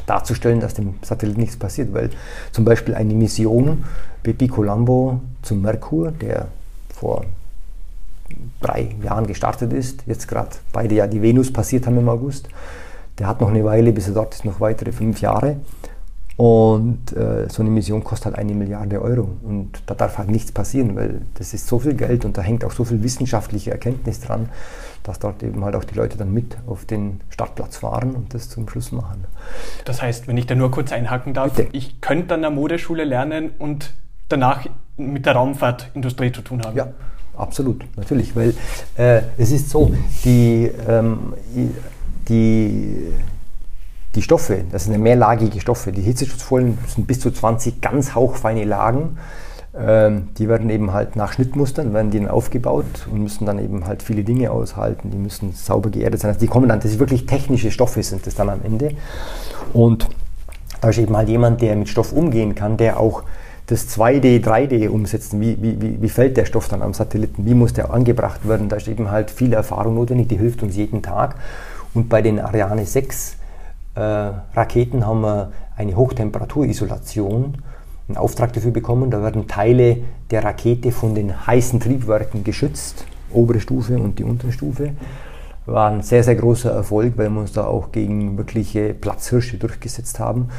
darzustellen, 0.06 0.60
dass 0.60 0.74
dem 0.74 0.96
Satelliten 1.02 1.42
nichts 1.42 1.58
passiert, 1.58 1.94
weil 1.94 2.10
zum 2.52 2.66
Beispiel 2.66 2.96
eine 2.96 3.14
Mission 3.14 3.84
BP 4.24 4.50
Colombo 4.50 5.22
zum 5.42 5.62
Merkur, 5.62 6.12
der 6.12 6.48
vor 6.94 7.26
drei 8.62 8.96
Jahren 9.04 9.28
gestartet 9.28 9.74
ist, 9.74 10.04
jetzt 10.06 10.28
gerade 10.28 10.50
beide 10.72 10.96
ja 10.96 11.08
die 11.08 11.22
Venus 11.22 11.52
passiert 11.52 11.88
haben 11.88 11.98
im 11.98 12.10
August, 12.10 12.50
der 13.18 13.28
hat 13.28 13.42
noch 13.42 13.50
eine 13.50 13.64
Weile, 13.66 13.92
bis 13.92 14.08
er 14.08 14.14
dort 14.14 14.34
ist, 14.34 14.46
noch 14.46 14.60
weitere 14.60 14.92
fünf 14.92 15.22
Jahre. 15.22 15.58
Und 16.40 17.12
äh, 17.18 17.50
so 17.50 17.62
eine 17.62 17.70
Mission 17.70 18.02
kostet 18.02 18.28
halt 18.28 18.38
eine 18.38 18.54
Milliarde 18.54 19.02
Euro. 19.02 19.28
Und 19.44 19.72
da 19.88 19.94
darf 19.94 20.18
halt 20.18 20.32
nichts 20.32 20.54
passieren, 20.54 20.96
weil 20.96 21.20
das 21.34 21.54
ist 21.54 21.68
so 21.68 21.80
viel 21.80 21.96
Geld 21.96 22.24
und 22.24 22.38
da 22.38 22.42
hängt 22.42 22.64
auch 22.64 22.72
so 22.72 22.86
viel 22.86 23.04
wissenschaftliche 23.04 23.72
Erkenntnis 23.72 24.22
dran, 24.22 24.48
dass 25.04 25.20
dort 25.20 25.44
eben 25.44 25.66
halt 25.66 25.76
auch 25.76 25.84
die 25.84 25.96
Leute 25.96 26.18
dann 26.18 26.34
mit 26.34 26.56
auf 26.66 26.86
den 26.86 27.20
Startplatz 27.30 27.76
fahren 27.76 28.16
und 28.16 28.34
das 28.34 28.48
zum 28.48 28.70
Schluss 28.70 28.94
machen. 28.94 29.26
Das 29.84 30.02
heißt, 30.02 30.30
wenn 30.30 30.38
ich 30.38 30.46
da 30.46 30.56
nur 30.56 30.72
kurz 30.72 30.94
einhaken 30.94 31.34
darf, 31.34 31.56
Bitte. 31.56 31.68
ich 31.74 32.00
könnte 32.00 32.36
an 32.36 32.42
der 32.42 32.52
Modeschule 32.52 33.04
lernen 33.04 33.52
und 33.60 33.94
danach 34.30 34.66
mit 34.96 35.26
der 35.26 35.34
Raumfahrtindustrie 35.34 36.32
zu 36.32 36.42
tun 36.42 36.62
haben. 36.62 36.78
Ja, 36.78 36.88
absolut, 37.36 37.84
natürlich, 37.98 38.34
weil 38.38 38.54
äh, 38.96 39.24
es 39.38 39.52
ist 39.52 39.70
so, 39.70 39.94
die, 40.24 40.72
ähm, 40.88 41.34
die, 42.30 43.12
die 44.16 44.22
Stoffe, 44.22 44.64
das 44.72 44.86
sind 44.86 45.00
mehrlagige 45.02 45.60
Stoffe, 45.62 45.92
die 45.92 46.02
Hitzeschutzfolien 46.02 46.78
sind 46.88 47.06
bis 47.08 47.20
zu 47.20 47.32
20 47.32 47.80
ganz 47.82 48.16
hauchfeine 48.16 48.64
Lagen. 48.64 49.18
Ähm, 49.78 50.30
die 50.40 50.50
werden 50.50 50.70
eben 50.72 50.94
halt 50.94 51.16
nach 51.16 51.34
Schnittmustern, 51.34 51.94
werden 51.94 52.10
die 52.10 52.20
dann 52.20 52.28
aufgebaut 52.28 53.08
und 53.12 53.22
müssen 53.22 53.46
dann 53.46 53.60
eben 53.60 53.86
halt 53.86 54.02
viele 54.02 54.24
Dinge 54.24 54.50
aushalten. 54.50 55.12
Die 55.12 55.18
müssen 55.18 55.54
sauber 55.54 55.92
geerdet 55.92 56.22
sein. 56.22 56.30
Also 56.30 56.40
die 56.40 56.48
kommen 56.48 56.68
dann, 56.70 56.80
das 56.80 56.92
ist 56.92 57.00
wirklich 57.00 57.28
technische 57.28 57.70
Stoffe 57.70 58.02
sind 58.02 58.26
das 58.26 58.34
dann 58.34 58.50
am 58.50 58.62
Ende. 58.64 58.92
Und 59.74 60.08
da 60.82 60.90
ist 60.90 60.98
eben 60.98 61.16
halt 61.16 61.30
jemand, 61.30 61.62
der 61.62 61.76
mit 61.76 61.88
Stoff 61.88 62.12
umgehen 62.12 62.56
kann, 62.56 62.78
der 62.78 63.00
auch 63.00 63.24
das 63.68 63.88
2D, 63.96 64.44
3D 64.44 64.90
umsetzt. 64.90 65.40
Wie, 65.40 65.62
wie, 65.62 66.02
wie- 66.02 66.10
fällt 66.10 66.36
der 66.38 66.46
Stoff 66.46 66.68
dann 66.68 66.82
am 66.82 66.96
Satelliten? 66.96 67.46
Wie 67.46 67.54
muss 67.54 67.74
der 67.74 67.94
angebracht 67.94 68.48
werden? 68.48 68.70
Da 68.70 68.78
ist 68.78 68.88
eben 68.88 69.12
halt 69.12 69.30
viel 69.30 69.54
Erfahrung 69.54 69.94
notwendig, 69.94 70.30
die 70.30 70.38
hilft 70.38 70.64
uns 70.64 70.76
jeden 70.76 71.04
Tag. 71.04 71.36
Und 71.94 72.10
bei 72.10 72.24
den 72.24 72.40
Ariane 72.40 72.86
6 72.86 73.34
äh, 73.34 73.36
Raketen 73.96 75.06
haben 75.06 75.22
wir 75.22 75.52
eine 75.76 75.96
Hochtemperatur-Isolation, 75.96 77.58
einen 78.08 78.18
Auftrag 78.18 78.54
dafür 78.54 78.72
bekommen. 78.72 79.12
Da 79.12 79.22
werden 79.22 79.48
Teile 79.48 79.98
der 80.32 80.44
Rakete 80.44 80.92
von 80.92 81.16
den 81.16 81.48
heißen 81.48 81.80
Triebwerken 81.80 82.44
geschützt, 82.44 83.06
obere 83.32 83.60
Stufe 83.60 83.98
und 83.98 84.20
die 84.20 84.24
untere 84.24 84.52
Stufe. 84.52 84.92
War 85.66 85.92
ein 85.92 86.02
sehr, 86.02 86.24
sehr 86.24 86.36
großer 86.36 86.72
Erfolg, 86.72 87.14
weil 87.18 87.30
wir 87.30 87.42
uns 87.42 87.54
da 87.54 87.66
auch 87.66 87.92
gegen 87.92 88.38
wirkliche 88.38 88.94
Platzhirsche 88.94 89.58
durchgesetzt 89.58 90.20
haben. 90.20 90.50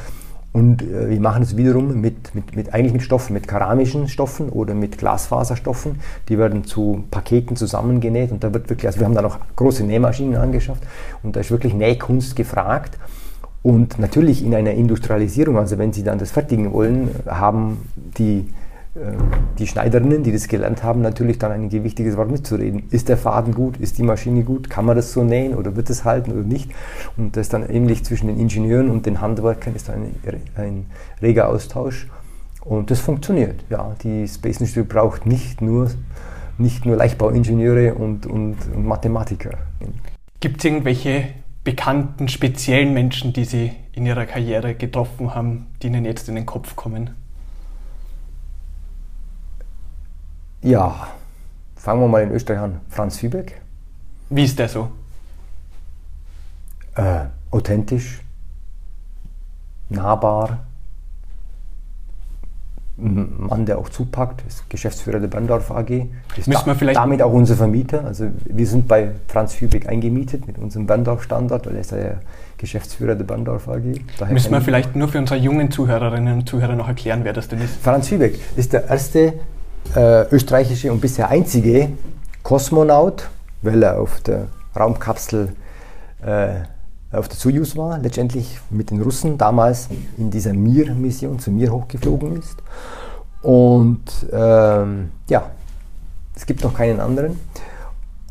Und 0.52 0.82
äh, 0.82 1.08
wir 1.10 1.20
machen 1.20 1.42
es 1.42 1.56
wiederum 1.56 2.00
mit, 2.00 2.34
mit, 2.34 2.56
mit, 2.56 2.74
eigentlich 2.74 2.92
mit 2.92 3.02
Stoffen, 3.02 3.34
mit 3.34 3.46
keramischen 3.46 4.08
Stoffen 4.08 4.48
oder 4.48 4.74
mit 4.74 4.98
Glasfaserstoffen. 4.98 6.00
Die 6.28 6.38
werden 6.38 6.64
zu 6.64 7.04
Paketen 7.10 7.56
zusammengenäht 7.56 8.32
und 8.32 8.42
da 8.42 8.52
wird 8.52 8.68
wirklich, 8.68 8.86
also 8.86 8.98
wir 8.98 9.06
haben 9.06 9.14
da 9.14 9.22
noch 9.22 9.38
große 9.54 9.84
Nähmaschinen 9.84 10.36
angeschafft 10.36 10.82
und 11.22 11.36
da 11.36 11.40
ist 11.40 11.52
wirklich 11.52 11.74
Nähkunst 11.74 12.34
gefragt. 12.34 12.98
Und 13.62 13.98
natürlich 13.98 14.44
in 14.44 14.54
einer 14.54 14.72
Industrialisierung, 14.72 15.58
also 15.58 15.76
wenn 15.76 15.92
Sie 15.92 16.02
dann 16.02 16.18
das 16.18 16.30
fertigen 16.30 16.72
wollen, 16.72 17.10
haben 17.26 17.88
die, 18.16 18.48
äh, 18.94 19.12
die 19.58 19.66
Schneiderinnen, 19.66 20.22
die 20.22 20.32
das 20.32 20.48
gelernt 20.48 20.82
haben, 20.82 21.02
natürlich 21.02 21.38
dann 21.38 21.52
ein 21.52 21.68
gewichtiges 21.68 22.16
Wort 22.16 22.30
mitzureden. 22.30 22.84
Ist 22.90 23.10
der 23.10 23.18
Faden 23.18 23.54
gut? 23.54 23.76
Ist 23.76 23.98
die 23.98 24.02
Maschine 24.02 24.44
gut? 24.44 24.70
Kann 24.70 24.86
man 24.86 24.96
das 24.96 25.12
so 25.12 25.22
nähen 25.24 25.54
oder 25.54 25.76
wird 25.76 25.90
es 25.90 26.06
halten 26.06 26.32
oder 26.32 26.42
nicht? 26.42 26.70
Und 27.18 27.36
das 27.36 27.50
dann 27.50 27.68
ähnlich 27.68 28.02
zwischen 28.04 28.28
den 28.28 28.38
Ingenieuren 28.38 28.90
und 28.90 29.04
den 29.04 29.20
Handwerkern 29.20 29.74
ist 29.74 29.90
ein, 29.90 30.14
ein 30.56 30.86
reger 31.20 31.48
Austausch. 31.50 32.08
Und 32.62 32.90
das 32.90 33.00
funktioniert. 33.00 33.64
Ja, 33.68 33.94
die 34.02 34.26
Space 34.26 34.58
Industry 34.60 34.84
braucht 34.84 35.26
nicht 35.26 35.60
nur, 35.60 35.90
nicht 36.56 36.86
nur 36.86 36.96
Leichtbauingenieure 36.96 37.94
und, 37.94 38.26
und, 38.26 38.56
und 38.74 38.86
Mathematiker. 38.86 39.58
Gibt 40.40 40.58
es 40.58 40.64
irgendwelche 40.64 41.24
bekannten, 41.64 42.28
speziellen 42.28 42.94
Menschen, 42.94 43.32
die 43.32 43.44
Sie 43.44 43.72
in 43.92 44.06
Ihrer 44.06 44.26
Karriere 44.26 44.74
getroffen 44.74 45.34
haben, 45.34 45.66
die 45.82 45.88
Ihnen 45.88 46.04
jetzt 46.04 46.28
in 46.28 46.34
den 46.34 46.46
Kopf 46.46 46.76
kommen? 46.76 47.10
Ja, 50.62 51.08
fangen 51.76 52.00
wir 52.02 52.08
mal 52.08 52.22
in 52.22 52.30
Österreich 52.32 52.60
an. 52.60 52.80
Franz 52.88 53.18
Fübeck, 53.18 53.60
Wie 54.28 54.44
ist 54.44 54.58
der 54.58 54.68
so? 54.68 54.90
äh, 56.96 57.26
authentisch, 57.50 58.20
nahbar, 59.88 60.66
Mann, 63.00 63.66
der 63.66 63.78
auch 63.78 63.88
zupackt, 63.88 64.42
ist 64.46 64.68
Geschäftsführer 64.68 65.18
der 65.20 65.28
Bandorf 65.28 65.70
AG. 65.70 66.06
Ist 66.36 66.48
vielleicht- 66.78 66.96
damit 66.96 67.22
auch 67.22 67.32
unser 67.32 67.56
Vermieter. 67.56 68.04
Also 68.04 68.26
wir 68.44 68.66
sind 68.66 68.86
bei 68.88 69.10
Franz 69.28 69.54
Hübeck 69.60 69.88
eingemietet 69.88 70.46
mit 70.46 70.58
unserem 70.58 70.86
Bandorf-Standort, 70.86 71.66
weil 71.66 71.74
er 71.74 71.80
ist 71.80 71.90
ja 71.92 71.96
der 71.98 72.20
Geschäftsführer 72.58 73.14
der 73.14 73.24
Bandorf 73.24 73.68
AG. 73.68 74.00
Daher 74.18 74.32
Müssen 74.34 74.52
wir 74.52 74.60
vielleicht 74.60 74.94
nur 74.96 75.08
für 75.08 75.18
unsere 75.18 75.40
jungen 75.40 75.70
Zuhörerinnen 75.70 76.34
und 76.40 76.48
Zuhörer 76.48 76.76
noch 76.76 76.88
erklären, 76.88 77.20
wer 77.24 77.32
das 77.32 77.48
denn 77.48 77.60
ist. 77.60 77.76
Franz 77.82 78.10
Hübeck 78.10 78.38
ist 78.56 78.72
der 78.72 78.88
erste 78.88 79.32
äh, 79.96 80.26
österreichische 80.30 80.92
und 80.92 81.00
bisher 81.00 81.30
einzige 81.30 81.88
Kosmonaut, 82.42 83.28
weil 83.62 83.82
er 83.82 83.98
auf 84.00 84.20
der 84.20 84.46
Raumkapsel 84.78 85.48
äh, 86.24 86.48
auf 87.12 87.28
der 87.28 87.36
Soyuz 87.36 87.76
war, 87.76 87.98
letztendlich 87.98 88.60
mit 88.70 88.90
den 88.90 89.02
Russen 89.02 89.36
damals 89.36 89.88
in 90.16 90.30
dieser 90.30 90.52
Mir-Mission 90.52 91.38
zu 91.38 91.50
Mir 91.50 91.72
hochgeflogen 91.72 92.38
ist. 92.38 92.56
Und 93.42 94.04
ähm, 94.32 95.10
ja, 95.28 95.50
es 96.36 96.46
gibt 96.46 96.62
noch 96.62 96.74
keinen 96.74 97.00
anderen. 97.00 97.32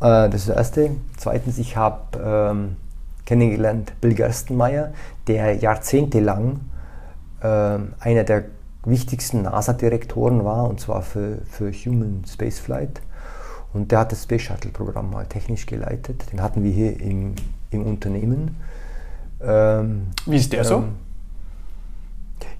Äh, 0.00 0.30
das 0.30 0.34
ist 0.42 0.48
das 0.48 0.56
Erste. 0.56 0.90
Zweitens, 1.16 1.58
ich 1.58 1.76
habe 1.76 2.18
ähm, 2.24 2.76
kennengelernt 3.26 3.92
Bill 4.00 4.14
Gerstenmeier, 4.14 4.92
der 5.26 5.56
jahrzehntelang 5.56 6.60
ähm, 7.42 7.92
einer 8.00 8.24
der 8.24 8.44
wichtigsten 8.84 9.42
NASA-Direktoren 9.42 10.44
war, 10.44 10.68
und 10.68 10.80
zwar 10.80 11.02
für, 11.02 11.38
für 11.44 11.70
Human 11.70 12.24
Spaceflight. 12.26 13.02
Und 13.72 13.92
der 13.92 14.00
hat 14.00 14.12
das 14.12 14.24
Space 14.24 14.42
Shuttle-Programm 14.42 15.10
mal 15.10 15.26
technisch 15.26 15.66
geleitet. 15.66 16.32
Den 16.32 16.42
hatten 16.42 16.64
wir 16.64 16.72
hier 16.72 16.98
im, 17.00 17.34
im 17.70 17.86
Unternehmen. 17.86 18.56
Ähm, 19.42 20.08
Wie 20.26 20.36
ist 20.36 20.52
der 20.52 20.64
so? 20.64 20.76
ähm, 20.76 20.88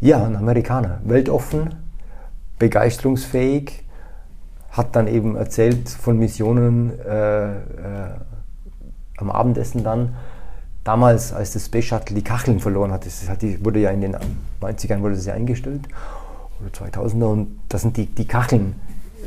ja, 0.00 0.24
ein 0.24 0.36
Amerikaner, 0.36 1.00
weltoffen, 1.04 1.74
begeisterungsfähig, 2.58 3.84
hat 4.70 4.96
dann 4.96 5.06
eben 5.06 5.36
erzählt 5.36 5.88
von 5.88 6.18
Missionen 6.18 6.98
äh, 7.00 7.52
äh, 7.52 7.58
am 9.18 9.30
Abendessen 9.30 9.84
dann. 9.84 10.14
Damals, 10.84 11.32
als 11.32 11.52
das 11.52 11.66
Space 11.66 11.84
Shuttle 11.84 12.14
die 12.14 12.24
Kacheln 12.24 12.60
verloren 12.60 12.92
hat, 12.92 13.04
das 13.04 13.28
hat 13.28 13.42
die, 13.42 13.62
wurde 13.64 13.80
ja 13.80 13.90
in 13.90 14.00
den 14.00 14.16
90ern 14.62 15.00
wurde 15.00 15.16
das 15.16 15.26
ja 15.26 15.34
eingestellt, 15.34 15.86
oder 16.60 16.70
2000er, 16.86 17.24
und 17.24 17.60
da 17.68 17.78
sind 17.78 17.96
die, 17.96 18.06
die 18.06 18.26
Kacheln 18.26 18.74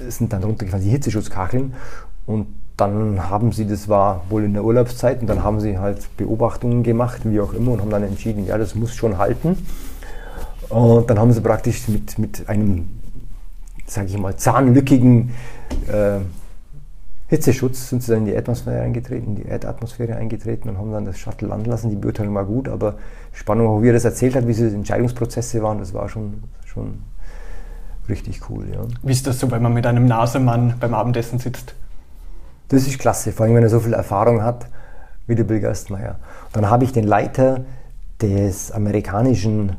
sind 0.10 0.34
dann 0.34 0.44
runtergefallen, 0.44 0.84
die 0.84 0.92
Hitzeschutzkacheln. 0.92 1.74
Und 2.26 2.48
dann 2.78 3.30
haben 3.30 3.52
sie, 3.52 3.68
das 3.68 3.88
war 3.88 4.24
wohl 4.30 4.44
in 4.44 4.54
der 4.54 4.64
Urlaubszeit, 4.64 5.22
und 5.22 5.28
dann 5.28 5.44
haben 5.44 5.60
sie 5.60 5.78
halt 5.78 6.16
Beobachtungen 6.18 6.84
gemacht, 6.84 7.22
wie 7.24 7.40
auch 7.40 7.54
immer, 7.54 7.72
und 7.72 7.82
haben 7.82 7.92
dann 7.92 8.04
entschieden, 8.04 8.46
ja, 8.46 8.58
das 8.58 8.76
muss 8.76 8.96
schon 8.96 9.18
halten. 9.18 9.58
Und 10.70 11.10
dann 11.10 11.20
haben 11.20 11.32
sie 11.32 11.42
praktisch 11.42 11.88
mit, 11.88 12.18
mit 12.18 12.50
einem, 12.50 12.90
sage 13.86 14.08
ich 14.08 14.18
mal, 14.18 14.36
zahnlückigen 14.36 15.30
äh, 15.88 16.20
Hitzeschutz 17.34 17.90
sind 17.90 18.04
sie 18.04 18.12
dann 18.12 18.20
in 18.22 18.26
die 18.26 18.38
Atmosphäre 18.38 18.82
eingetreten, 18.82 19.30
in 19.30 19.36
die 19.38 19.46
Erdatmosphäre 19.46 20.16
eingetreten 20.16 20.70
und 20.70 20.78
haben 20.78 20.92
dann 20.92 21.06
das 21.06 21.18
Shuttle 21.18 21.48
landen 21.48 21.70
lassen. 21.70 21.90
Die 21.90 21.96
Beurteilung 21.96 22.36
war 22.36 22.46
gut, 22.46 22.70
aber 22.70 22.96
Spannung, 23.32 23.82
wie 23.82 23.88
er 23.88 23.94
das 23.94 24.06
erzählt 24.06 24.36
hat, 24.36 24.44
wie 24.44 24.54
diese 24.54 24.68
Entscheidungsprozesse 24.68 25.64
waren, 25.64 25.80
das 25.80 25.96
war 25.96 26.10
schon, 26.10 26.44
schon 26.66 27.00
richtig 28.08 28.42
cool. 28.50 28.68
Ja. 28.72 28.82
Wie 29.02 29.12
ist 29.12 29.26
das 29.26 29.40
so, 29.40 29.50
wenn 29.50 29.64
man 29.64 29.74
mit 29.74 29.88
einem 29.88 30.06
Nasemann 30.06 30.76
beim 30.80 30.94
Abendessen 30.94 31.40
sitzt? 31.40 31.74
Das 32.68 32.88
ist 32.88 33.00
klasse, 33.00 33.32
vor 33.32 33.46
allem 33.46 33.56
wenn 33.56 33.64
er 33.64 33.70
so 33.70 33.80
viel 33.80 33.94
Erfahrung 33.94 34.44
hat 34.44 34.68
wie 35.28 35.36
der 35.36 35.44
Bill 35.44 35.60
Gerstmeier. 35.60 36.18
Dann 36.52 36.70
habe 36.70 36.84
ich 36.84 36.92
den 36.92 37.06
Leiter 37.06 37.66
des 38.22 38.72
amerikanischen 38.72 39.76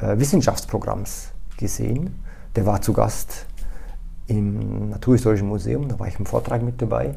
äh, 0.00 0.18
Wissenschaftsprogramms 0.18 1.32
gesehen. 1.56 2.22
Der 2.56 2.66
war 2.66 2.82
zu 2.82 2.92
Gast 2.92 3.46
im 4.26 4.90
Naturhistorischen 4.90 5.48
Museum, 5.48 5.88
da 5.88 5.98
war 5.98 6.08
ich 6.08 6.18
im 6.18 6.26
Vortrag 6.26 6.62
mit 6.62 6.80
dabei. 6.80 7.14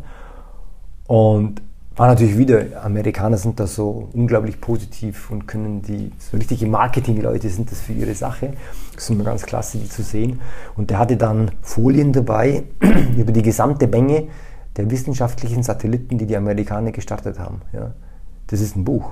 Und 1.07 1.61
war 1.97 2.07
natürlich 2.07 2.37
wieder, 2.37 2.83
Amerikaner 2.83 3.37
sind 3.37 3.57
da 3.59 3.67
so 3.67 4.09
unglaublich 4.11 4.59
positiv 4.59 5.31
und 5.31 5.47
können 5.47 5.81
die, 5.81 6.11
so 6.19 6.35
richtige 6.35 6.65
Marketingleute 6.67 7.47
sind 7.49 7.71
das 7.71 7.79
für 7.79 7.93
ihre 7.93 8.13
Sache. 8.13 8.53
Das 8.93 9.05
ist 9.05 9.09
immer 9.11 9.23
ganz 9.23 9.45
klasse, 9.45 9.77
die 9.77 9.87
zu 9.87 10.03
sehen. 10.03 10.41
Und 10.75 10.89
der 10.89 10.99
hatte 10.99 11.15
dann 11.15 11.51
Folien 11.61 12.11
dabei 12.11 12.63
über 13.17 13.31
die 13.31 13.41
gesamte 13.41 13.87
Menge 13.87 14.27
der 14.77 14.89
wissenschaftlichen 14.91 15.63
Satelliten, 15.63 16.17
die 16.17 16.25
die 16.25 16.35
Amerikaner 16.35 16.91
gestartet 16.91 17.39
haben. 17.39 17.61
Ja. 17.73 17.93
Das 18.47 18.61
ist 18.61 18.75
ein 18.75 18.85
Buch. 18.85 19.11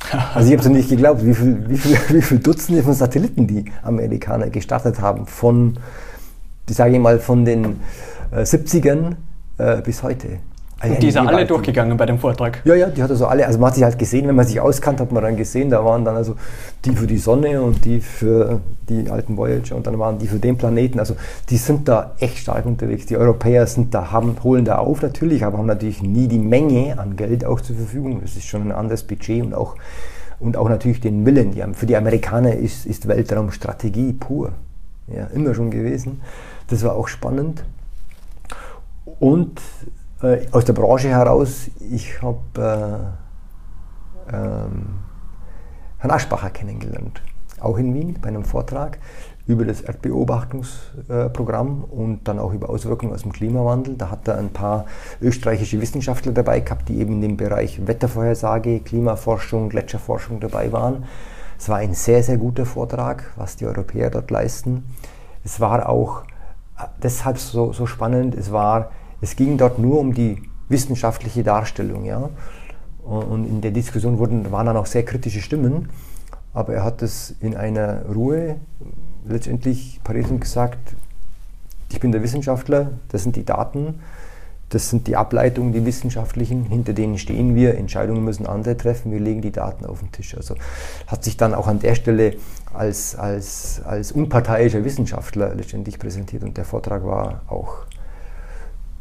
Also 0.34 0.48
ich 0.48 0.56
habe 0.56 0.62
es 0.62 0.68
nicht 0.68 0.88
geglaubt, 0.88 1.24
wie 1.24 1.34
viel, 1.34 1.68
wie, 1.68 1.76
viel, 1.76 1.98
wie 2.08 2.22
viel 2.22 2.38
Dutzende 2.38 2.82
von 2.82 2.94
Satelliten 2.94 3.46
die 3.46 3.66
Amerikaner 3.82 4.48
gestartet 4.48 5.00
haben. 5.00 5.26
Von, 5.26 5.78
ich 6.68 6.74
sage 6.74 6.98
mal, 6.98 7.18
von 7.18 7.44
den 7.44 7.80
äh, 8.30 8.42
70ern 8.42 9.16
äh, 9.58 9.82
bis 9.82 10.02
heute. 10.02 10.38
Also 10.82 10.94
Und 10.94 11.02
die 11.02 11.08
ist 11.08 11.16
er 11.16 11.28
alle 11.28 11.44
durchgegangen 11.44 11.94
bei 11.98 12.06
dem 12.06 12.18
Vortrag. 12.18 12.62
ja, 12.64 12.74
ja, 12.74 12.88
die 12.88 13.02
hat 13.02 13.10
also 13.10 13.26
alle, 13.26 13.46
also 13.46 13.58
man 13.58 13.68
hat 13.68 13.74
sich 13.74 13.84
halt 13.84 13.98
gesehen, 13.98 14.26
wenn 14.26 14.34
man 14.34 14.46
sich 14.46 14.58
auskannt, 14.60 14.98
hat 14.98 15.12
man 15.12 15.22
dann 15.22 15.36
gesehen, 15.36 15.68
da 15.68 15.84
waren 15.84 16.06
dann 16.06 16.16
also 16.16 16.36
die 16.86 16.92
für 16.92 17.06
die 17.06 17.18
Sonne 17.18 17.60
und 17.60 17.84
die 17.84 18.00
für 18.00 18.60
die 18.88 19.10
alten 19.10 19.36
Voyager 19.36 19.76
und 19.76 19.86
dann 19.86 19.98
waren 19.98 20.18
die 20.18 20.26
für 20.26 20.38
den 20.38 20.56
Planeten. 20.56 20.98
Also 20.98 21.16
die 21.50 21.58
sind 21.58 21.86
da 21.86 22.14
echt 22.18 22.38
stark 22.38 22.64
unterwegs. 22.64 23.04
Die 23.04 23.18
Europäer 23.18 23.66
sind 23.66 23.92
da, 23.92 24.10
haben, 24.10 24.34
holen 24.42 24.64
da 24.64 24.78
auf 24.78 25.02
natürlich, 25.02 25.44
aber 25.44 25.58
haben 25.58 25.66
natürlich 25.66 26.02
nie 26.02 26.28
die 26.28 26.38
Menge 26.38 26.98
an 26.98 27.14
Geld 27.14 27.44
auch 27.44 27.60
zur 27.60 27.76
Verfügung. 27.76 28.22
Das 28.22 28.36
ist 28.36 28.46
schon 28.46 28.62
ein 28.62 28.72
anderes 28.72 29.02
Budget 29.02 29.44
und 29.44 29.52
auch, 29.52 29.76
und 30.38 30.56
auch 30.56 30.70
natürlich 30.70 31.02
den 31.02 31.26
Willen. 31.26 31.52
Die 31.52 31.62
haben, 31.62 31.74
für 31.74 31.84
die 31.84 31.96
Amerikaner 31.96 32.54
ist, 32.54 32.86
ist 32.86 33.06
Weltraumstrategie 33.06 34.14
pur. 34.14 34.52
Ja, 35.08 35.26
immer 35.34 35.54
schon 35.54 35.70
gewesen. 35.70 36.22
Das 36.68 36.82
war 36.84 36.94
auch 36.94 37.08
spannend. 37.08 37.64
Und 39.18 39.60
äh, 40.22 40.46
aus 40.52 40.64
der 40.64 40.72
Branche 40.72 41.08
heraus, 41.08 41.70
ich 41.90 42.20
habe 42.22 43.14
äh, 44.30 44.34
ähm, 44.34 45.00
Herrn 45.98 46.10
Aschbacher 46.10 46.50
kennengelernt, 46.50 47.22
auch 47.60 47.78
in 47.78 47.94
Wien 47.94 48.18
bei 48.20 48.28
einem 48.28 48.44
Vortrag 48.44 48.98
über 49.46 49.64
das 49.64 49.80
Erdbeobachtungsprogramm 49.80 51.84
und 51.84 52.28
dann 52.28 52.38
auch 52.38 52.52
über 52.52 52.70
Auswirkungen 52.70 53.12
aus 53.12 53.22
dem 53.22 53.32
Klimawandel. 53.32 53.96
Da 53.96 54.10
hat 54.10 54.28
er 54.28 54.38
ein 54.38 54.50
paar 54.50 54.86
österreichische 55.20 55.80
Wissenschaftler 55.80 56.32
dabei 56.32 56.60
gehabt, 56.60 56.88
die 56.88 57.00
eben 57.00 57.14
in 57.14 57.22
dem 57.22 57.36
Bereich 57.36 57.86
Wettervorhersage, 57.86 58.80
Klimaforschung, 58.80 59.68
Gletscherforschung 59.68 60.40
dabei 60.40 60.72
waren. 60.72 61.04
Es 61.58 61.68
war 61.68 61.78
ein 61.78 61.94
sehr, 61.94 62.22
sehr 62.22 62.38
guter 62.38 62.64
Vortrag, 62.64 63.24
was 63.36 63.56
die 63.56 63.66
Europäer 63.66 64.10
dort 64.10 64.30
leisten. 64.30 64.84
Es 65.44 65.60
war 65.60 65.88
auch 65.88 66.22
äh, 66.78 66.84
deshalb 67.02 67.38
so, 67.38 67.72
so 67.72 67.86
spannend, 67.86 68.34
es, 68.34 68.52
war, 68.52 68.90
es 69.20 69.36
ging 69.36 69.58
dort 69.58 69.78
nur 69.78 69.98
um 70.00 70.14
die 70.14 70.42
wissenschaftliche 70.68 71.42
Darstellung. 71.42 72.04
Ja? 72.04 72.30
Und 73.04 73.46
in 73.46 73.60
der 73.60 73.70
Diskussion 73.70 74.18
wurden, 74.18 74.50
waren 74.52 74.66
dann 74.66 74.76
auch 74.76 74.86
sehr 74.86 75.04
kritische 75.04 75.40
Stimmen, 75.40 75.88
aber 76.52 76.74
er 76.74 76.84
hat 76.84 77.02
es 77.02 77.34
in 77.40 77.56
einer 77.56 78.06
Ruhe 78.06 78.56
letztendlich 79.26 80.00
Paris 80.04 80.30
und 80.30 80.40
gesagt, 80.40 80.78
ich 81.90 82.00
bin 82.00 82.12
der 82.12 82.22
Wissenschaftler, 82.22 82.92
das 83.08 83.24
sind 83.24 83.36
die 83.36 83.44
Daten, 83.44 84.00
das 84.68 84.88
sind 84.88 85.08
die 85.08 85.16
Ableitungen, 85.16 85.72
die 85.72 85.84
wissenschaftlichen, 85.84 86.64
hinter 86.64 86.92
denen 86.92 87.18
stehen 87.18 87.56
wir, 87.56 87.76
Entscheidungen 87.76 88.24
müssen 88.24 88.46
andere 88.46 88.76
treffen, 88.76 89.10
wir 89.10 89.18
legen 89.18 89.42
die 89.42 89.50
Daten 89.50 89.84
auf 89.84 89.98
den 89.98 90.12
Tisch. 90.12 90.36
Also 90.36 90.54
hat 91.08 91.24
sich 91.24 91.36
dann 91.36 91.54
auch 91.54 91.66
an 91.66 91.80
der 91.80 91.96
Stelle 91.96 92.36
als, 92.72 93.16
als, 93.16 93.82
als 93.84 94.12
unparteiischer 94.12 94.84
Wissenschaftler 94.84 95.54
letztendlich 95.56 95.98
präsentiert 95.98 96.44
und 96.44 96.56
der 96.56 96.64
Vortrag 96.64 97.04
war 97.04 97.42
auch 97.48 97.78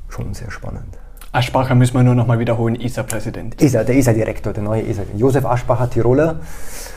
schon 0.10 0.34
sehr 0.34 0.52
spannend. 0.52 0.98
Aschbacher 1.32 1.76
müssen 1.76 1.94
wir 1.94 2.04
nur 2.04 2.16
noch 2.16 2.26
mal 2.26 2.40
wiederholen, 2.40 2.76
ESA-Präsident. 2.76 3.62
ESA, 3.62 3.84
der 3.84 3.96
ESA-Direktor, 3.96 4.52
der 4.52 4.64
neue 4.64 4.88
ESA. 4.88 5.04
Josef 5.16 5.46
Aschbacher, 5.46 5.90
Tiroler, 5.90 6.40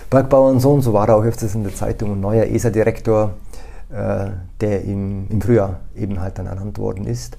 Bergbauernsohn, 0.09 0.81
so 0.81 0.95
war 0.95 1.09
er 1.09 1.17
auch 1.17 1.25
öfters 1.25 1.55
in 1.55 1.65
der 1.65 1.75
Zeitung, 1.75 2.13
ein 2.13 2.21
neuer 2.21 2.45
ESA-Direktor, 2.47 3.35
äh, 3.91 4.31
der 4.61 4.85
im, 4.85 5.27
im 5.29 5.41
Frühjahr 5.43 5.81
eben 5.95 6.19
halt 6.19 6.39
dann 6.39 6.47
ernannt 6.47 6.79
worden 6.79 7.07
ist. 7.07 7.37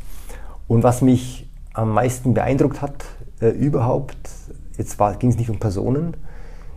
Und 0.67 0.83
was 0.83 1.01
mich 1.01 1.49
am 1.73 1.89
meisten 1.89 2.35
beeindruckt 2.35 2.81
hat 2.83 3.05
äh, 3.41 3.49
überhaupt, 3.49 4.17
jetzt 4.77 4.97
ging 5.19 5.31
es 5.31 5.37
nicht 5.37 5.49
um 5.49 5.59
Personen, 5.59 6.15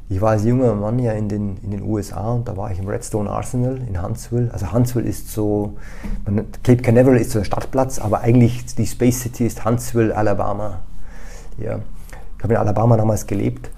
ich 0.09 0.21
war 0.21 0.31
als 0.31 0.45
junger 0.45 0.75
Mann 0.75 0.99
ja 1.01 1.13
in 1.13 1.29
den, 1.29 1.57
in 1.59 1.73
den 1.73 1.83
USA 1.83 2.31
und 2.31 2.47
da 2.47 2.57
war 2.57 2.71
ich 2.71 2.79
im 2.79 2.87
Redstone 2.87 3.29
Arsenal 3.29 3.79
in 3.89 4.01
Huntsville. 4.01 4.51
Also 4.53 4.73
Huntsville 4.73 5.07
ist 5.07 5.33
so, 5.33 5.77
man, 6.25 6.45
Cape 6.63 6.83
Canaveral 6.83 7.17
ist 7.17 7.33
so 7.33 7.41
der 7.41 7.45
Stadtplatz, 7.45 7.99
aber 7.99 8.21
eigentlich 8.21 8.75
die 8.77 8.87
Space 8.87 9.23
City 9.23 9.47
ist 9.47 9.65
Huntsville, 9.65 10.17
Alabama. 10.17 10.81
Ja. 11.59 11.81
Ich 12.37 12.45
habe 12.45 12.55
in 12.55 12.61
Alabama 12.61 12.97
damals 12.97 13.27
gelebt 13.27 13.71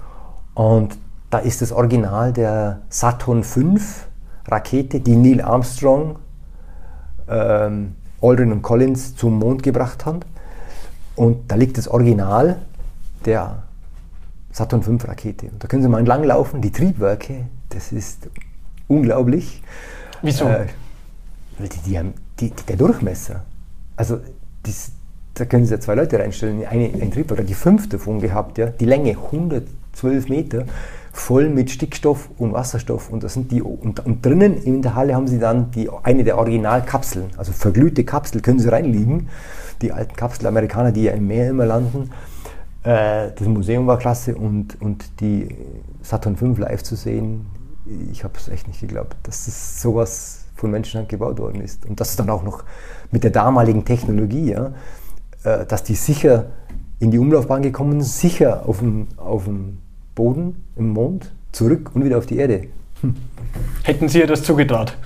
und 0.53 0.97
da 1.31 1.39
ist 1.39 1.61
das 1.61 1.71
Original 1.71 2.33
der 2.33 2.81
Saturn 2.89 3.43
V 3.43 3.61
Rakete, 4.47 4.99
die 4.99 5.15
Neil 5.15 5.41
Armstrong, 5.41 6.17
ähm, 7.27 7.95
Aldrin 8.21 8.51
und 8.51 8.61
Collins 8.61 9.15
zum 9.15 9.39
Mond 9.39 9.63
gebracht 9.63 10.05
haben. 10.05 10.19
Und 11.15 11.51
da 11.51 11.55
liegt 11.55 11.77
das 11.77 11.87
Original 11.87 12.57
der 13.25 13.63
Saturn 14.51 14.81
V 14.81 14.97
Rakete. 15.05 15.47
Und 15.47 15.63
da 15.63 15.67
können 15.67 15.81
Sie 15.81 15.89
mal 15.89 15.99
entlang 15.99 16.23
laufen, 16.23 16.61
die 16.61 16.71
Triebwerke, 16.71 17.45
das 17.69 17.91
ist 17.91 18.29
unglaublich. 18.87 19.61
Wieso? 20.21 20.45
Äh, 20.45 20.67
die, 21.59 21.91
die 21.91 21.99
die, 22.39 22.51
der 22.67 22.77
Durchmesser, 22.77 23.43
also 23.95 24.19
das, 24.63 24.91
da 25.33 25.45
können 25.45 25.65
Sie 25.65 25.73
ja 25.73 25.79
zwei 25.79 25.95
Leute 25.95 26.19
reinstellen, 26.19 26.65
eine, 26.65 26.85
ein 26.85 27.11
Triebwerk, 27.11 27.45
die 27.45 27.53
fünf 27.53 27.89
davon 27.89 28.19
gehabt, 28.19 28.57
ja, 28.57 28.67
die 28.67 28.85
Länge 28.85 29.11
112 29.11 30.29
Meter, 30.29 30.65
voll 31.11 31.49
mit 31.49 31.69
Stickstoff 31.69 32.29
und 32.37 32.53
Wasserstoff 32.53 33.09
und 33.09 33.23
das 33.23 33.33
sind 33.33 33.51
die 33.51 33.61
und, 33.61 34.05
und 34.05 34.25
drinnen 34.25 34.57
in 34.57 34.81
der 34.81 34.95
Halle 34.95 35.15
haben 35.15 35.27
sie 35.27 35.39
dann 35.39 35.71
die, 35.71 35.89
eine 36.03 36.23
der 36.23 36.37
Originalkapseln, 36.37 37.31
also 37.37 37.51
verglühte 37.51 38.05
Kapsel 38.05 38.41
können 38.41 38.59
sie 38.59 38.69
reinliegen, 38.69 39.27
die 39.81 39.91
alten 39.91 40.15
Kapselamerikaner, 40.15 40.91
die 40.91 41.03
ja 41.03 41.13
im 41.13 41.27
Meer 41.27 41.49
immer 41.49 41.65
landen. 41.65 42.11
Äh, 42.83 43.31
das 43.35 43.47
Museum 43.47 43.87
war 43.87 43.97
klasse 43.97 44.35
und, 44.35 44.81
und 44.81 45.19
die 45.19 45.55
Saturn 46.01 46.37
V 46.37 46.47
live 46.57 46.83
zu 46.83 46.95
sehen, 46.95 47.47
ich 48.11 48.23
habe 48.23 48.33
es 48.37 48.47
echt 48.47 48.67
nicht 48.67 48.79
geglaubt, 48.79 49.17
dass 49.23 49.45
das 49.45 49.81
sowas 49.81 50.45
von 50.55 50.71
Menschenhand 50.71 51.09
gebaut 51.09 51.39
worden 51.39 51.61
ist 51.61 51.85
und 51.85 51.99
das 51.99 52.11
ist 52.11 52.19
dann 52.19 52.29
auch 52.29 52.43
noch 52.43 52.63
mit 53.11 53.23
der 53.23 53.31
damaligen 53.31 53.83
Technologie, 53.83 54.51
ja, 54.51 54.73
äh, 55.43 55.65
dass 55.65 55.83
die 55.83 55.95
sicher 55.95 56.47
in 56.99 57.11
die 57.11 57.19
Umlaufbahn 57.19 57.61
gekommen, 57.61 58.01
sicher 58.01 58.67
auf 58.67 58.79
dem, 58.79 59.07
auf 59.17 59.45
dem 59.45 59.77
Boden, 60.15 60.63
im 60.75 60.89
Mond, 60.89 61.31
zurück 61.51 61.91
und 61.93 62.03
wieder 62.03 62.17
auf 62.17 62.25
die 62.25 62.37
Erde. 62.37 62.67
Hm. 63.01 63.15
Hätten 63.83 64.09
Sie 64.09 64.19
ihr 64.19 64.27
das 64.27 64.43
zugetraut? 64.43 64.97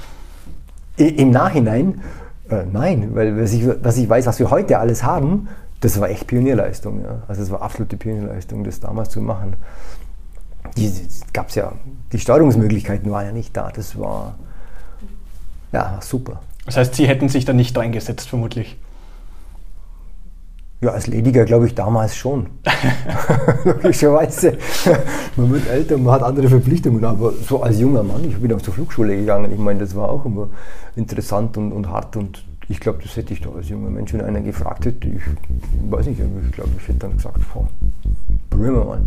Im 0.97 1.31
Nachhinein, 1.31 2.01
äh, 2.49 2.63
nein, 2.71 3.09
weil 3.13 3.39
was 3.39 3.53
ich, 3.53 3.67
was 3.67 3.97
ich 3.97 4.09
weiß, 4.09 4.25
was 4.25 4.39
wir 4.39 4.51
heute 4.51 4.79
alles 4.79 5.03
haben, 5.03 5.47
das 5.83 5.99
war 5.99 6.09
echt 6.09 6.27
Pionierleistung. 6.27 7.01
Ja. 7.01 7.23
Also 7.27 7.41
es 7.41 7.51
war 7.51 7.61
absolute 7.61 7.97
Pionierleistung, 7.97 8.63
das 8.63 8.79
damals 8.79 9.09
zu 9.09 9.21
machen. 9.21 9.57
Die, 10.77 10.89
gab 11.33 11.49
es 11.49 11.55
ja, 11.55 11.73
die 12.13 12.19
Steuerungsmöglichkeiten 12.19 13.11
waren 13.11 13.25
ja 13.25 13.31
nicht 13.33 13.55
da. 13.55 13.69
Das 13.69 13.99
war 13.99 14.35
ja 15.73 15.99
super. 16.01 16.39
Das 16.65 16.77
heißt, 16.77 16.95
Sie 16.95 17.05
hätten 17.05 17.27
sich 17.27 17.43
da 17.43 17.51
nicht 17.51 17.77
reingesetzt, 17.77 18.29
vermutlich. 18.29 18.77
Ja, 20.79 20.91
als 20.91 21.07
Lediger 21.07 21.43
glaube 21.43 21.67
ich 21.67 21.75
damals 21.75 22.15
schon. 22.15 22.47
Logischerweise. 23.65 24.57
man 25.35 25.51
wird 25.51 25.67
älter, 25.67 25.97
man 25.97 26.13
hat 26.13 26.23
andere 26.23 26.47
Verpflichtungen, 26.47 27.03
aber 27.03 27.33
so 27.33 27.61
als 27.61 27.79
junger 27.79 28.03
Mann, 28.03 28.23
ich 28.23 28.37
bin 28.37 28.53
auch 28.53 28.61
zur 28.61 28.73
Flugschule 28.73 29.17
gegangen, 29.17 29.51
ich 29.51 29.59
meine, 29.59 29.79
das 29.79 29.95
war 29.95 30.09
auch 30.09 30.25
immer 30.25 30.47
interessant 30.95 31.57
und, 31.57 31.73
und 31.73 31.89
hart 31.89 32.15
und 32.15 32.43
ich 32.69 32.79
glaube, 32.79 32.99
das 33.03 33.15
hätte 33.17 33.33
ich 33.33 33.41
doch 33.41 33.55
als 33.55 33.69
junger 33.69 33.89
Mensch, 33.89 34.13
wenn 34.13 34.21
einer 34.21 34.41
gefragt 34.41 34.85
hätte, 34.85 35.07
ich 35.07 35.21
weiß 35.89 36.07
nicht, 36.07 36.19
ich 36.19 36.51
glaube, 36.51 36.71
ich 36.77 36.87
hätte 36.87 36.99
dann 36.99 37.17
gesagt, 37.17 37.39
oh, 37.55 37.67
probieren 38.49 38.75
wir 38.75 38.85
mal. 38.85 39.01